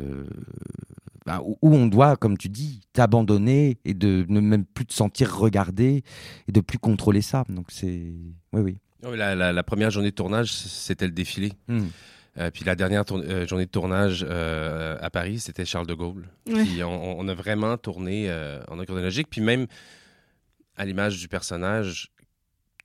ben, 1.26 1.42
où 1.44 1.58
où 1.62 1.74
on 1.74 1.88
doit, 1.88 2.16
comme 2.18 2.38
tu 2.38 2.50
dis, 2.50 2.82
t'abandonner 2.94 3.78
et 3.86 3.94
de 3.94 4.26
ne 4.30 4.40
même 4.40 4.66
plus 4.66 4.86
te 4.86 4.94
sentir 4.94 5.36
regardé 5.36 6.04
et 6.48 6.52
de 6.52 6.62
plus 6.62 6.78
contrôler 6.78 7.22
ça. 7.22 7.44
Donc 7.50 7.68
c'est, 7.72 8.14
oui, 8.54 8.62
oui. 8.62 8.78
La, 9.16 9.36
la- 9.36 9.54
la 9.54 9.64
première 9.64 9.92
journée 9.92 10.10
de 10.12 10.16
tournage, 10.16 10.52
c'était 10.52 11.06
le 11.06 11.12
défilé. 11.12 11.54
Hmm. 11.68 11.86
Euh, 12.38 12.52
puis 12.52 12.64
la 12.66 12.76
dernière 12.76 13.04
euh, 13.12 13.48
journée 13.48 13.66
de 13.66 13.72
tournage 13.72 14.26
euh, 14.28 14.98
à 15.00 15.10
Paris, 15.10 15.40
c'était 15.40 15.66
Charles 15.66 15.88
de 15.88 15.94
Gaulle. 15.94 16.28
Ouais. 16.48 16.64
Puis 16.66 16.84
on, 16.84 17.20
on 17.20 17.28
a 17.28 17.34
vraiment 17.34 17.78
tourné 17.78 18.30
en 18.68 18.72
ordre 18.74 18.86
chronologique. 18.86 19.30
Puis 19.30 19.42
même 19.42 19.68
à 20.76 20.86
l'image 20.86 21.20
du 21.20 21.28
personnage, 21.30 22.12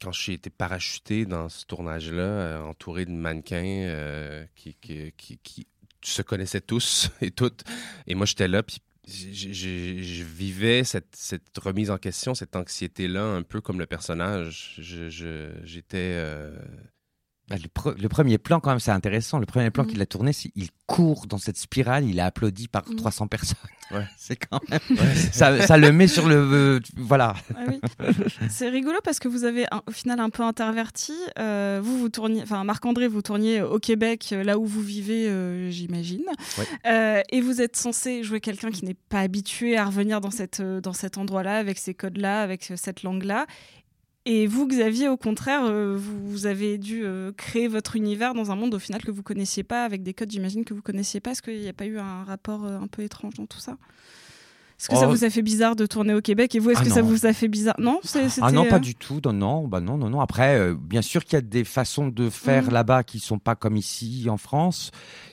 quand 0.00 0.12
j'ai 0.12 0.34
été 0.34 0.50
parachuté 0.50 1.26
dans 1.26 1.48
ce 1.48 1.66
tournage-là, 1.66 2.62
entouré 2.64 3.04
de 3.04 3.10
mannequins 3.10 4.46
qui, 4.54 4.74
qui, 4.80 5.12
qui- 5.16 5.38
qui 5.42 5.66
se 6.02 6.22
connaissaient 6.22 6.62
tous 6.62 7.10
et 7.20 7.30
toutes, 7.30 7.62
et 8.06 8.14
moi 8.14 8.24
j'étais 8.24 8.48
là, 8.48 8.62
puis 8.62 8.78
je 9.06 10.22
vivais 10.24 10.84
cette, 10.84 11.14
cette 11.16 11.58
remise 11.58 11.90
en 11.90 11.98
question, 11.98 12.34
cette 12.34 12.54
anxiété-là, 12.56 13.22
un 13.24 13.42
peu 13.42 13.60
comme 13.60 13.78
le 13.80 13.86
personnage. 13.86 14.76
J'étais. 14.78 16.24
Bah, 17.50 17.56
le, 17.60 17.68
pre- 17.68 18.00
le 18.00 18.08
premier 18.08 18.38
plan, 18.38 18.60
quand 18.60 18.70
même, 18.70 18.78
c'est 18.78 18.92
intéressant. 18.92 19.40
Le 19.40 19.46
premier 19.46 19.70
plan 19.72 19.82
Mhm. 19.82 19.90
qu'il 19.90 20.00
a 20.02 20.06
tourné, 20.06 20.32
c'est 20.32 20.52
il 20.54 20.68
court 20.86 21.26
dans 21.26 21.36
cette 21.38 21.56
spirale, 21.56 22.04
il 22.04 22.16
est 22.18 22.22
applaudi 22.22 22.68
par 22.68 22.88
Mhm. 22.88 22.96
300 22.96 23.26
personnes. 23.26 23.56
Ouais. 23.90 24.06
c'est 24.16 24.36
quand 24.36 24.60
même. 24.70 24.78
ça, 25.32 25.66
ça 25.66 25.76
le 25.76 25.90
met 25.90 26.06
sur 26.06 26.28
le. 26.28 26.36
euh, 26.36 26.80
voilà. 26.96 27.34
Ah 27.56 27.62
oui. 27.66 27.80
C'est 28.48 28.68
rigolo 28.68 28.96
parce 29.02 29.18
que 29.18 29.26
vous 29.26 29.42
avez 29.42 29.64
un- 29.72 29.82
au 29.88 29.90
final 29.90 30.20
un 30.20 30.30
peu 30.30 30.44
interverti. 30.44 31.12
Euh, 31.40 31.80
vous, 31.82 31.98
vous 31.98 32.08
tourniez, 32.08 32.40
enfin 32.42 32.62
Marc-André, 32.62 33.08
vous 33.08 33.20
tourniez 33.20 33.62
au 33.62 33.80
Québec, 33.80 34.28
euh, 34.30 34.44
là 34.44 34.58
où 34.60 34.64
vous 34.64 34.80
vivez, 34.80 35.28
euh, 35.28 35.70
j'imagine. 35.72 36.22
Ouais. 36.56 36.64
Euh, 36.86 37.22
et 37.30 37.40
vous 37.40 37.60
êtes 37.60 37.74
censé 37.74 38.22
jouer 38.22 38.40
quelqu'un 38.40 38.70
qui 38.70 38.84
n'est 38.84 38.94
pas 39.08 39.22
habitué 39.22 39.76
à 39.76 39.86
revenir 39.86 40.20
dans, 40.20 40.30
cette, 40.30 40.60
euh, 40.60 40.80
dans 40.80 40.92
cet 40.92 41.18
endroit-là, 41.18 41.58
avec 41.58 41.76
ces 41.78 41.92
codes-là, 41.92 42.42
avec 42.42 42.70
euh, 42.70 42.74
cette 42.76 43.02
langue-là. 43.02 43.46
Et 44.26 44.46
vous, 44.46 44.66
Xavier, 44.66 45.08
au 45.08 45.16
contraire, 45.16 45.62
euh, 45.64 45.96
vous, 45.96 46.44
avez 46.46 46.76
dû 46.76 47.04
euh, 47.04 47.32
créer 47.32 47.68
votre 47.68 47.96
univers 47.96 48.34
dans 48.34 48.50
un 48.50 48.56
monde 48.56 48.74
au 48.74 48.78
final 48.78 49.02
que 49.02 49.10
vous 49.10 49.22
connaissiez 49.22 49.62
pas, 49.62 49.84
avec 49.84 50.02
des 50.02 50.12
codes, 50.12 50.30
j'imagine, 50.30 50.64
que 50.64 50.74
vous 50.74 50.82
connaissiez 50.82 51.20
pas. 51.20 51.30
Est-ce 51.30 51.40
qu'il 51.42 51.58
n'y 51.60 51.68
a 51.68 51.72
pas 51.72 51.86
eu 51.86 51.98
un 51.98 52.24
rapport 52.24 52.64
euh, 52.66 52.78
un 52.78 52.86
peu 52.86 53.02
étrange 53.02 53.34
dans 53.34 53.46
tout 53.46 53.60
ça? 53.60 53.76
Est-ce 54.78 54.88
que 54.88 54.96
ça 54.96 55.06
Oh. 55.08 55.10
vous 55.10 55.24
a 55.24 55.30
fait 55.30 55.42
bizarre 55.42 55.74
de 55.76 55.84
tourner 55.86 56.14
au 56.14 56.20
Québec? 56.22 56.54
Et 56.54 56.58
vous, 56.58 56.70
est-ce 56.70 56.80
Ah 56.80 56.84
que 56.84 56.90
ça 56.90 57.02
vous 57.02 57.26
a 57.26 57.32
fait 57.34 57.48
bizarre? 57.48 57.74
Non 57.78 58.00
c'est- 58.02 58.22
Ah 58.24 58.28
c'était, 58.30 58.52
non, 58.52 58.64
pas 58.66 58.78
du 58.78 58.94
tout. 58.94 59.20
Non, 59.24 59.32
non, 59.34 59.68
bah 59.68 59.80
non, 59.80 59.98
non, 59.98 60.08
non. 60.08 60.20
Après, 60.20 60.58
euh, 60.58 60.74
bien 60.74 61.02
sûr 61.02 61.24
qu'il 61.24 61.34
y 61.34 61.36
a 61.36 61.42
des 61.42 61.64
façons 61.64 62.08
de 62.08 62.30
faire 62.30 62.64
Mhm. 62.64 62.70
là-bas 62.72 63.02
qui 63.04 63.20
sont 63.20 63.38
pas 63.38 63.54
comme 63.54 63.76
ici 63.76 64.26
en 64.30 64.38
France. 64.38 64.90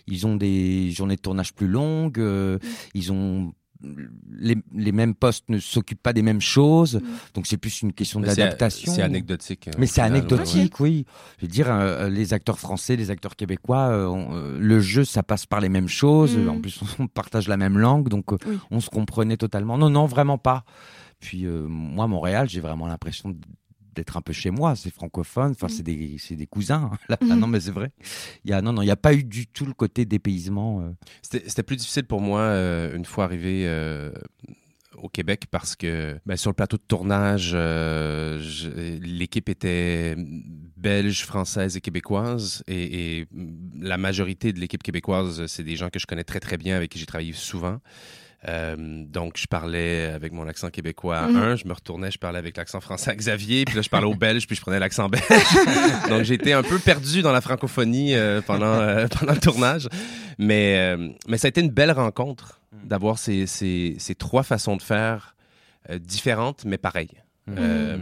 Ils 0.08 0.28
ont 0.28 0.36
des 0.36 0.92
journées 0.92 1.16
de 1.16 1.22
tournage 1.22 1.54
plus 1.54 1.68
longues. 1.68 2.20
euh, 2.20 2.58
Mhm. 2.62 2.70
Ils 2.94 3.12
ont 3.14 3.54
les, 4.40 4.56
les 4.74 4.92
mêmes 4.92 5.14
postes 5.14 5.46
ne 5.50 5.60
s'occupent 5.60 6.02
pas 6.02 6.14
des 6.14 6.22
mêmes 6.22 6.42
choses. 6.42 6.96
Mhm. 6.96 7.04
Donc 7.36 7.48
c'est 7.48 7.58
plus 7.58 7.82
une 7.82 7.94
question 7.94 8.20
d'adaptation. 8.20 8.92
C'est 8.94 9.02
anecdotique. 9.02 9.68
euh, 9.68 9.72
Mais 9.78 9.88
c'est 9.88 10.02
anecdotique, 10.02 10.80
oui. 10.80 11.06
Je 11.38 11.46
veux 11.46 11.52
dire, 11.52 11.68
euh, 11.72 12.10
les 12.10 12.34
acteurs 12.34 12.60
français, 12.60 12.96
les 12.96 13.12
acteurs 13.12 13.36
québécois, 13.36 13.88
euh, 13.90 14.06
on- 14.08 14.36
euh, 14.36 14.58
le 14.60 14.80
jeu, 14.80 15.04
ça 15.06 15.24
passe 15.24 15.46
par 15.46 15.62
les 15.62 15.70
mêmes 15.70 15.88
choses. 15.88 16.36
Mhm. 16.38 16.50
En 16.50 16.60
plus, 16.62 16.80
on 17.00 17.08
partage 17.08 17.48
la 17.48 17.58
même 17.58 17.78
langue, 17.78 18.10
donc 18.10 18.34
euh, 18.34 18.38
Oui. 18.48 18.58
on 18.72 18.80
se 18.80 18.90
comprenait 18.90 19.38
totalement. 19.38 19.78
Non, 19.78 19.90
non, 19.90 20.06
vraiment 20.06 20.38
pas. 20.38 20.64
Puis 21.20 21.46
euh, 21.46 21.66
moi, 21.68 22.08
Montréal, 22.08 22.48
j'ai 22.50 22.62
vraiment 22.62 22.88
l'impression 22.88 23.36
d'être 23.98 24.16
un 24.18 24.22
peu 24.22 24.34
chez 24.34 24.50
moi. 24.52 24.76
C'est 24.76 24.94
francophone. 24.94 25.52
Enfin, 25.52 25.68
c'est 25.68 25.84
des, 25.84 26.16
c'est 26.20 26.36
des 26.36 26.48
cousins. 26.48 26.90
Là, 27.10 27.18
Mhm. 27.22 27.40
non, 27.40 27.48
mais 27.48 27.60
c'est 27.60 27.72
vrai. 27.72 27.92
Il 28.46 28.52
y 28.52 28.54
a, 28.54 28.62
non, 28.62 28.72
non, 28.74 28.82
il 28.82 28.86
n'y 28.86 28.92
a 28.92 28.96
pas 28.96 29.14
eu 29.14 29.24
du 29.24 29.48
tout 29.48 29.66
le 29.66 29.74
côté 29.74 30.06
dépaysement. 30.06 30.82
euh. 30.82 30.90
C'était 31.22 31.64
plus 31.64 31.76
difficile 31.76 32.06
pour 32.06 32.22
moi 32.22 32.40
euh, 32.42 32.96
une 32.96 33.06
fois 33.06 33.26
arrivé 33.26 33.64
euh, 33.68 34.12
au 34.98 35.10
Québec 35.10 35.44
parce 35.52 35.76
que 35.76 36.18
ben, 36.26 36.36
sur 36.38 36.50
le 36.50 36.56
plateau 36.56 36.78
de 36.78 36.84
tournage, 36.88 37.52
euh, 37.54 38.42
l'équipe 39.02 39.50
était 39.50 40.16
belge, 40.78 41.24
française 41.26 41.76
et 41.78 41.82
québécoise. 41.82 42.64
Et, 42.68 43.20
et 43.20 43.28
la 43.80 43.98
majorité 43.98 44.54
de 44.54 44.60
l'équipe 44.60 44.82
québécoise, 44.84 45.46
c'est 45.48 45.64
des 45.64 45.76
gens 45.76 45.90
que 45.90 46.00
je 46.00 46.06
connais 46.08 46.24
très 46.24 46.40
très 46.40 46.58
bien, 46.58 46.76
avec 46.76 46.92
qui 46.92 47.00
j'ai 47.00 47.06
travaillé 47.06 47.34
souvent. 47.34 47.80
Euh, 48.48 48.76
donc, 48.78 49.38
je 49.38 49.48
parlais 49.48 50.06
avec 50.06 50.32
mon 50.32 50.48
accent 50.48 50.70
québécois 50.70 51.18
à 51.18 51.28
Mhm. 51.28 51.36
un, 51.38 51.56
je 51.56 51.66
me 51.66 51.74
retournais, 51.74 52.12
je 52.12 52.20
parlais 52.20 52.38
avec 52.38 52.56
l'accent 52.58 52.80
français 52.80 53.10
à 53.12 53.16
Xavier, 53.16 53.66
puis 53.66 53.76
là, 53.76 53.82
je 53.82 53.90
parlais 53.90 54.06
au 54.08 54.14
belge, 54.16 54.46
puis 54.46 54.56
je 54.56 54.62
prenais 54.62 54.80
l'accent 54.80 55.10
belge. 55.10 55.24
donc, 56.10 56.24
j'ai 56.24 56.36
été 56.36 56.54
un 56.54 56.62
peu 56.64 56.78
perdu 56.80 57.22
dans 57.24 57.32
la 57.32 57.42
francophonie 57.42 58.14
euh, 58.14 58.42
pendant, 58.42 58.66
euh, 58.80 59.08
pendant 59.20 59.34
le 59.34 59.40
tournage. 59.40 59.88
Mais, 60.38 60.78
euh, 60.78 61.10
mais 61.28 61.38
ça 61.38 61.48
a 61.48 61.50
été 61.50 61.62
une 61.62 61.72
belle 61.72 61.92
rencontre 61.92 62.62
d'avoir 62.84 63.18
ces, 63.18 63.48
ces, 63.48 63.96
ces 63.98 64.14
trois 64.14 64.44
façons 64.44 64.78
de 64.78 64.84
faire 64.84 65.36
euh, 65.90 65.98
différentes, 65.98 66.64
mais 66.66 66.78
pareilles. 66.78 67.22
Euh, 67.50 67.98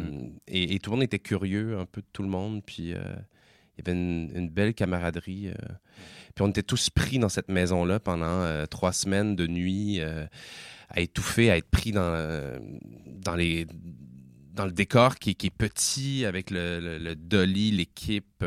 et, 0.47 0.73
et 0.75 0.79
tout 0.79 0.89
le 0.89 0.95
monde 0.97 1.03
était 1.03 1.19
curieux, 1.19 1.77
un 1.79 1.85
peu 1.85 2.01
de 2.01 2.07
tout 2.11 2.23
le 2.23 2.29
monde. 2.29 2.61
Puis 2.65 2.93
euh, 2.93 2.99
il 3.77 3.85
y 3.85 3.89
avait 3.89 3.97
une, 3.97 4.49
belle 4.49 4.73
camaraderie. 4.73 5.49
euh. 5.49 5.53
Puis 6.33 6.43
on 6.43 6.49
était 6.49 6.63
tous 6.63 6.89
pris 6.89 7.19
dans 7.19 7.29
cette 7.29 7.49
maison-là 7.49 7.99
pendant 7.99 8.41
euh, 8.41 8.65
trois 8.65 8.93
semaines 8.93 9.35
de 9.35 9.47
nuit, 9.47 9.99
euh, 10.01 10.25
à 10.89 11.01
étouffer, 11.01 11.49
à 11.51 11.57
être 11.57 11.69
pris 11.69 11.91
dans, 11.91 12.59
dans, 13.07 13.35
les, 13.35 13.65
dans 14.53 14.65
le 14.65 14.71
décor 14.71 15.15
qui, 15.15 15.31
est 15.31 15.49
petit, 15.49 16.25
avec 16.25 16.51
le, 16.51 16.99
le- 16.99 17.15
dolly, 17.15 17.71
l'équipe. 17.71 18.45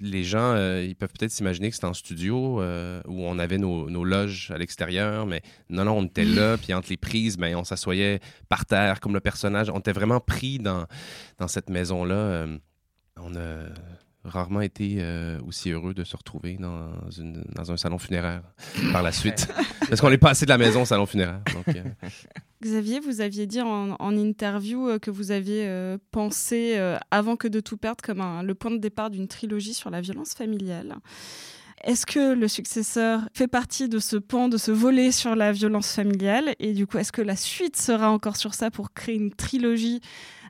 les 0.00 0.24
gens, 0.24 0.54
ils 0.80 0.94
peuvent 0.94 1.12
peut-être 1.18 1.30
s'imaginer 1.30 1.70
que 1.70 1.76
c'était 1.76 1.86
en 1.86 1.94
studio 1.94 2.60
où 2.60 3.24
on 3.24 3.38
avait 3.38 3.58
nos, 3.58 3.88
nos 3.88 4.04
loges 4.04 4.50
à 4.50 4.58
l'extérieur, 4.58 5.26
mais 5.26 5.40
non, 5.70 5.84
non, 5.86 5.98
on 5.98 6.04
était 6.04 6.24
là, 6.24 6.58
puis 6.58 6.74
entre 6.74 6.90
les 6.90 6.98
prises, 6.98 7.38
ben, 7.38 7.56
on 7.56 7.64
s'assoyait 7.64 8.20
par 8.48 8.66
terre 8.66 9.00
comme 9.00 9.14
le 9.14 9.20
personnage. 9.20 9.70
On 9.70 9.78
était 9.78 9.92
vraiment 9.92 10.20
pris 10.20 10.58
dans, 10.58 10.86
dans 11.38 11.48
cette 11.48 11.70
maison-là. 11.70 12.46
On 13.30 13.36
a 13.36 13.68
rarement 14.24 14.60
été 14.60 14.96
euh, 14.98 15.38
aussi 15.46 15.70
heureux 15.70 15.94
de 15.94 16.04
se 16.04 16.16
retrouver 16.16 16.56
dans, 16.58 16.90
une, 17.16 17.44
dans 17.54 17.72
un 17.72 17.76
salon 17.76 17.98
funéraire 17.98 18.42
par 18.92 19.02
la 19.02 19.12
suite. 19.12 19.48
Parce 19.88 20.00
qu'on 20.00 20.10
est 20.10 20.18
passé 20.18 20.44
de 20.44 20.50
la 20.50 20.58
maison 20.58 20.82
au 20.82 20.84
salon 20.84 21.06
funéraire. 21.06 21.40
Donc, 21.54 21.74
euh, 21.74 21.82
Xavier, 22.62 23.00
vous 23.00 23.20
aviez 23.20 23.46
dit 23.46 23.60
en, 23.62 23.96
en 23.98 24.16
interview 24.16 24.88
euh, 24.88 24.98
que 24.98 25.10
vous 25.10 25.30
aviez 25.30 25.66
euh, 25.66 25.96
pensé, 26.10 26.78
avant 27.10 27.36
que 27.36 27.48
de 27.48 27.60
tout 27.60 27.76
perdre, 27.78 28.02
comme 28.02 28.20
un- 28.20 28.42
le 28.42 28.54
point 28.54 28.70
de 28.70 28.78
départ 28.78 29.08
d'une 29.10 29.28
trilogie 29.28 29.74
sur 29.74 29.88
la 29.90 30.00
violence 30.00 30.34
familiale. 30.34 30.96
Est-ce 31.84 32.04
que 32.06 32.34
le 32.34 32.48
successeur 32.48 33.20
fait 33.34 33.46
partie 33.46 33.88
de 33.88 34.00
ce 34.00 34.16
pan, 34.16 34.48
de 34.48 34.56
ce 34.56 34.72
volet 34.72 35.12
sur 35.12 35.36
la 35.36 35.52
violence 35.52 35.92
familiale? 35.92 36.54
Et 36.58 36.72
du 36.72 36.86
coup, 36.88 36.98
est-ce 36.98 37.12
que 37.12 37.22
la 37.22 37.36
suite 37.36 37.76
sera 37.76 38.10
encore 38.10 38.36
sur 38.36 38.52
ça 38.52 38.70
pour 38.72 38.92
créer 38.92 39.14
une 39.14 39.32
trilogie 39.32 40.00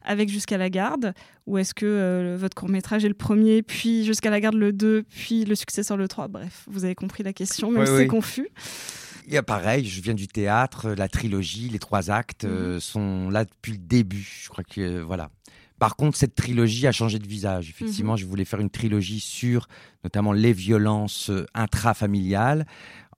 avec 0.05 0.29
Jusqu'à 0.29 0.59
la 0.59 0.71
garde 0.71 1.15
Ou 1.47 1.59
est-ce 1.59 1.75
que 1.75 1.87
euh, 1.87 2.37
votre 2.39 2.55
court-métrage 2.55 3.05
est 3.05 3.09
le 3.09 3.15
premier, 3.15 3.63
puis 3.63 4.05
Jusqu'à 4.05 4.31
la 4.31 4.41
garde 4.41 4.57
le 4.57 4.73
2, 4.73 5.05
puis 5.05 5.45
le 5.45 5.55
successeur 5.55 5.97
le 5.97 6.09
3 6.09 6.29
Bref, 6.29 6.65
vous 6.69 6.85
avez 6.85 6.95
compris 6.95 7.23
la 7.23 7.33
question, 7.33 7.71
même 7.71 7.81
Oui, 7.83 7.87
si 7.87 7.93
oui. 7.93 7.99
c'est 8.01 8.07
confus. 8.07 8.49
Il 9.27 9.35
y 9.35 9.37
a 9.37 9.43
pareil, 9.43 9.87
je 9.87 10.01
viens 10.01 10.15
du 10.15 10.27
théâtre, 10.27 10.91
la 10.91 11.07
trilogie, 11.09 11.69
les 11.69 11.79
trois 11.79 12.11
actes 12.11 12.45
euh, 12.45 12.81
sont 12.81 13.29
là 13.29 13.45
depuis 13.45 13.73
le 13.73 13.79
début. 13.79 14.27
Je 14.43 14.49
crois 14.49 14.65
que 14.65 14.81
euh, 14.81 15.05
voilà. 15.05 15.29
Par 15.79 15.97
contre, 15.97 16.17
cette 16.17 16.35
trilogie 16.35 16.87
a 16.87 16.93
changé 16.93 17.19
de 17.19 17.27
visage. 17.29 17.69
Effectivement, 17.69 18.17
je 18.17 18.27
voulais 18.27 18.45
faire 18.47 18.59
une 18.59 18.71
trilogie 18.71 19.21
sur 19.21 19.69
notamment 20.03 20.33
les 20.33 20.53
violences 20.53 21.31
intrafamiliales 21.55 22.67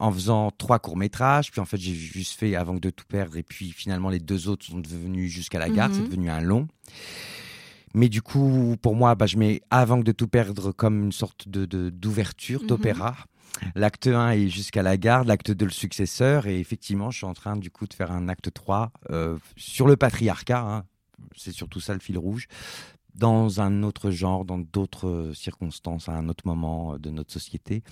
en 0.01 0.11
faisant 0.11 0.51
trois 0.51 0.79
courts-métrages. 0.81 1.51
Puis 1.53 1.61
en 1.61 1.65
fait, 1.65 1.77
j'ai 1.77 1.95
juste 1.95 2.37
fait 2.39 2.57
Avant 2.57 2.75
que 2.75 2.81
de 2.81 2.91
tout 2.91 3.05
perdre. 3.07 3.37
Et 3.37 3.43
puis 3.45 3.71
finalement, 3.71 4.09
les 4.09 4.19
deux 4.19 4.49
autres 4.49 4.67
sont 4.67 4.79
devenus 4.81 5.31
Jusqu'à 5.31 5.59
la 5.61 5.69
garde. 5.71 5.93
Mhm. 5.93 5.99
C'est 5.99 6.05
devenu 6.09 6.31
un 6.31 6.41
long. 6.41 6.67
Mais 7.95 8.09
du 8.09 8.23
coup, 8.23 8.77
pour 8.83 8.95
moi, 8.95 9.15
bah, 9.15 9.27
je 9.27 9.37
mets 9.37 9.61
Avant 9.71 9.99
que 9.99 10.05
de 10.05 10.13
tout 10.13 10.29
perdre 10.29 10.73
comme 10.73 11.05
une 11.05 11.13
sorte 11.13 11.49
de 11.49 11.65
de- 11.67 11.91
d'ouverture, 11.91 12.61
Mhm. 12.63 12.67
d'opéra. 12.69 13.17
L'acte 13.75 14.07
1 14.07 14.31
est 14.31 14.49
jusqu'à 14.49 14.83
la 14.83 14.97
garde, 14.97 15.27
l'acte 15.27 15.51
2 15.51 15.65
le 15.67 15.71
successeur. 15.73 16.47
Et 16.47 16.61
effectivement, 16.61 17.11
je 17.11 17.19
suis 17.19 17.27
en 17.27 17.35
train 17.35 17.57
du 17.57 17.71
coup 17.71 17.87
de 17.87 17.95
faire 17.95 18.13
un 18.13 18.29
acte 18.29 18.53
3 18.53 18.93
euh, 19.11 19.37
sur 19.57 19.87
le 19.89 19.97
patriarcat. 19.97 20.61
hein. 20.61 20.85
C'est 21.37 21.53
surtout 21.53 21.81
ça 21.81 21.93
le 21.93 22.01
fil 22.01 22.17
rouge. 22.17 22.47
Dans 23.15 23.61
un 23.61 23.83
autre 23.83 24.11
genre, 24.11 24.45
dans 24.45 24.59
d'autres 24.59 25.09
euh, 25.09 25.35
circonstances, 25.35 26.09
à 26.09 26.13
un 26.13 26.29
autre 26.29 26.47
moment 26.47 26.95
euh, 26.95 26.99
de 26.99 27.11
notre 27.11 27.33
société. 27.33 27.83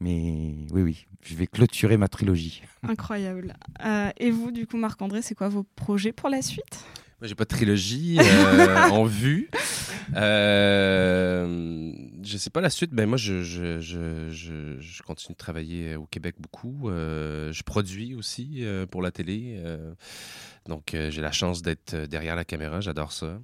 Mais 0.00 0.54
oui, 0.70 0.82
oui, 0.82 1.06
je 1.22 1.34
vais 1.34 1.46
clôturer 1.46 1.96
ma 1.96 2.08
trilogie. 2.08 2.62
Incroyable. 2.82 3.54
Euh, 3.84 4.10
et 4.16 4.30
vous, 4.30 4.50
du 4.50 4.66
coup, 4.66 4.76
Marc-André, 4.76 5.22
c'est 5.22 5.34
quoi 5.34 5.48
vos 5.48 5.62
projets 5.62 6.12
pour 6.12 6.28
la 6.28 6.42
suite? 6.42 6.84
Moi, 7.24 7.28
j'ai 7.30 7.34
pas 7.36 7.44
de 7.44 7.48
trilogie 7.48 8.18
euh, 8.20 8.76
en 8.90 9.04
vue. 9.06 9.48
Euh, 10.14 11.90
je 12.22 12.36
sais 12.36 12.50
pas 12.50 12.60
la 12.60 12.68
suite. 12.68 12.90
Ben 12.90 13.08
moi, 13.08 13.16
je, 13.16 13.42
je, 13.42 13.80
je, 13.80 14.28
je, 14.28 14.78
je 14.78 15.02
continue 15.02 15.32
de 15.32 15.38
travailler 15.38 15.96
au 15.96 16.04
Québec 16.04 16.34
beaucoup. 16.38 16.90
Euh, 16.90 17.50
je 17.50 17.62
produis 17.62 18.14
aussi 18.14 18.58
euh, 18.60 18.84
pour 18.84 19.00
la 19.00 19.10
télé. 19.10 19.58
donc, 20.66 20.94
j'ai 21.08 21.22
la 21.22 21.32
chance 21.32 21.62
d'être 21.62 21.96
derrière 21.96 22.36
la 22.36 22.44
caméra. 22.44 22.82
J'adore 22.82 23.12
ça. 23.12 23.40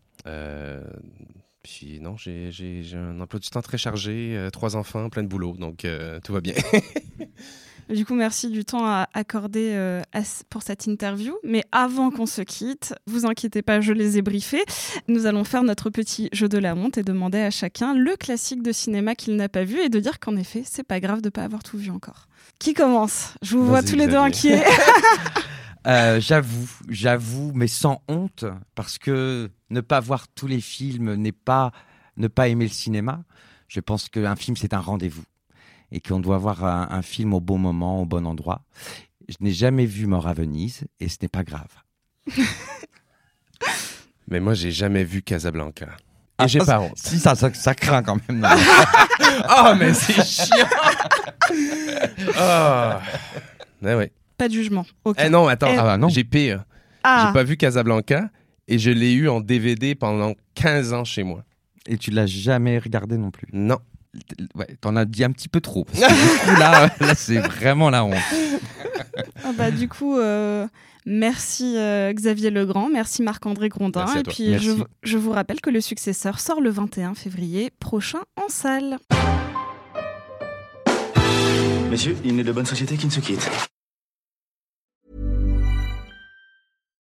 Puis 1.63 2.01
non, 2.01 2.19
j'ai 2.19 2.85
un 2.93 3.19
emploi 3.19 3.41
du 3.41 3.49
temps 3.49 3.63
très 3.63 3.79
chargé, 3.79 4.47
trois 4.53 4.77
enfants, 4.77 5.09
plein 5.09 5.23
de 5.23 5.29
boulot, 5.29 5.57
donc 5.57 5.87
tout 6.23 6.33
va 6.35 6.43
bien. 6.43 6.53
Du 7.91 8.05
coup, 8.05 8.15
merci 8.15 8.51
du 8.51 8.65
temps 8.65 8.87
à 8.87 9.09
accorder 9.15 9.73
euh, 9.73 10.03
à 10.13 10.21
pour 10.49 10.63
cette 10.63 10.87
interview. 10.87 11.35
Mais 11.43 11.65
avant 11.73 12.11
qu'on 12.11 12.27
se 12.27 12.43
quitte, 12.43 12.95
vous 13.07 13.27
inquiétez 13.27 13.63
pas, 13.63 13.81
je 13.81 13.93
les 13.93 14.17
ai 14.17 14.23
briefés. 14.23 14.65
Nous 15.09 15.27
allons 15.27 15.43
faire 15.43 15.65
notre 15.65 15.91
petit 15.91 16.29
jeu 16.33 16.49
de 16.49 16.59
la 16.59 16.77
honte 16.77 16.99
et 16.99 17.03
demander 17.03 17.41
à 17.41 17.51
chacun 17.51 17.95
le 17.95 18.15
classique 18.17 18.63
de 18.63 18.71
cinéma 18.71 19.17
qu'il 19.17 19.35
n'a 19.35 19.49
pas 19.49 19.65
vu 19.65 19.81
et 19.81 19.89
de 19.89 19.99
dire 19.99 20.21
qu'en 20.21 20.37
effet, 20.37 20.63
c'est 20.65 20.85
pas 20.85 21.01
grave 21.01 21.21
de 21.21 21.31
pas 21.31 21.43
avoir 21.43 21.65
tout 21.65 21.79
vu 21.79 21.91
encore. 21.91 22.29
Qui 22.61 22.75
commence? 22.75 23.35
Je 23.43 23.57
vous 23.57 23.67
vois 23.67 23.83
tous 23.83 23.97
les 23.97 24.07
deux 24.07 24.17
inquiets. 24.17 24.63
Euh, 25.87 26.21
j'avoue, 26.21 26.71
j'avoue, 26.91 27.53
mais 27.55 27.67
sans 27.67 28.03
honte, 28.07 28.45
parce 28.75 28.99
que 28.99 29.49
ne 29.71 29.81
pas 29.81 29.99
voir 29.99 30.29
tous 30.29 30.47
les 30.47 30.61
films 30.61 31.15
n'est 31.15 31.33
pas 31.33 31.73
ne 32.19 32.29
pas 32.29 32.49
aimer 32.49 32.67
le 32.67 32.71
cinéma. 32.71 33.23
Je 33.67 33.81
pense 33.81 34.11
qu'un 34.11 34.37
film, 34.37 34.59
c'est 34.59 34.75
un 34.75 34.81
rendez-vous 34.81 35.25
et 35.93 36.01
qu'on 36.01 36.21
doit 36.21 36.39
voir 36.39 36.65
un, 36.65 36.89
un 36.91 37.03
film 37.03 37.35
au 37.35 37.41
bon 37.41 37.59
moment, 37.59 38.01
au 38.03 38.07
bon 38.07 38.27
endroit. 38.27 38.63
Je 39.29 39.37
n'ai 39.41 39.53
jamais 39.53 39.87
vu 39.87 40.07
Mort 40.07 40.27
à 40.27 40.33
Venise 40.35 40.85
et 41.01 41.09
ce 41.09 41.17
n'est 41.23 41.29
pas 41.29 41.43
grave. 41.45 41.69
Mais 44.29 44.41
moi, 44.41 44.55
j'ai 44.55 44.71
jamais 44.71 45.05
vu 45.05 45.23
Casablanca. 45.23 45.87
Et 45.87 45.89
Ah, 46.39 46.47
j'ai 46.47 46.61
pas 46.61 46.81
honte. 46.81 46.93
Si, 46.97 47.19
ça, 47.19 47.35
ça, 47.35 47.53
ça 47.53 47.75
craint 47.75 48.03
quand 48.03 48.17
même. 48.29 48.47
oh, 49.51 49.73
mais 49.79 49.93
c'est 49.93 50.23
chiant! 50.25 50.67
Ah. 52.37 53.01
Ouais, 53.83 53.95
ouais. 53.95 54.13
pas 54.39 54.49
de 54.49 54.53
jugement. 54.55 54.87
aucun. 55.05 55.25
Eh 55.27 55.31
non, 55.31 55.49
attends, 55.49 55.69
Eh- 55.73 55.77
Ah 55.79 55.97
non. 55.97 56.09
j'ai 56.09 56.25
pire. 56.25 56.65
Ah. 57.03 57.25
J'ai 57.27 57.33
pas 57.33 57.43
vu 57.43 57.57
Casablanca 57.57 58.31
et 58.69 58.79
je 58.79 58.91
l'ai 58.91 59.13
eu 59.13 59.29
en 59.29 59.41
DVD 59.41 59.95
pendant 59.95 60.35
15 60.55 60.93
ans 60.93 61.05
chez 61.05 61.23
moi. 61.25 61.45
Et 61.87 61.97
tu 61.99 62.11
l'as 62.11 62.27
jamais 62.27 62.79
regardé 62.79 63.17
non 63.17 63.31
plus. 63.31 63.49
Non. 63.53 63.79
Ouais, 64.55 64.77
t'en 64.81 64.97
as 64.97 65.05
dit 65.05 65.23
un 65.25 65.31
petit 65.31 65.49
peu 65.49 65.61
trop. 65.61 65.85
Parce 65.85 66.01
que 66.01 66.13
du 66.13 66.39
coup, 66.51 66.61
là, 66.61 66.91
là 67.01 67.15
c'est 67.15 67.39
vraiment 67.39 67.91
la 67.91 68.05
honte. 68.05 68.15
Ah 69.45 69.53
bah, 69.57 69.71
du 69.71 69.89
coup, 69.89 70.19
euh, 70.19 70.67
merci 71.07 71.77
euh, 71.77 72.13
Xavier 72.13 72.51
Legrand, 72.51 72.89
merci 72.93 73.23
Marc-André 73.23 73.69
Grondin. 73.69 74.05
Merci 74.05 74.19
et 74.19 74.23
puis, 74.23 74.59
je, 74.59 74.73
je 75.03 75.19
vous 75.19 75.31
rappelle 75.31 75.61
que 75.61 75.71
le 75.71 75.81
successeur 75.81 76.41
sort 76.41 76.61
le 76.61 76.71
21 76.71 77.15
février 77.15 77.71
prochain 77.79 78.21
en 78.37 78.49
salle. 78.49 78.99
Messieurs, 81.91 82.17
il 82.25 82.37
n'est 82.37 82.45
de 82.45 82.53
bonne 82.53 82.67
société 82.67 82.97
qui 82.97 83.07
ne 83.07 83.11
se 83.11 83.21
quitte. 83.21 83.51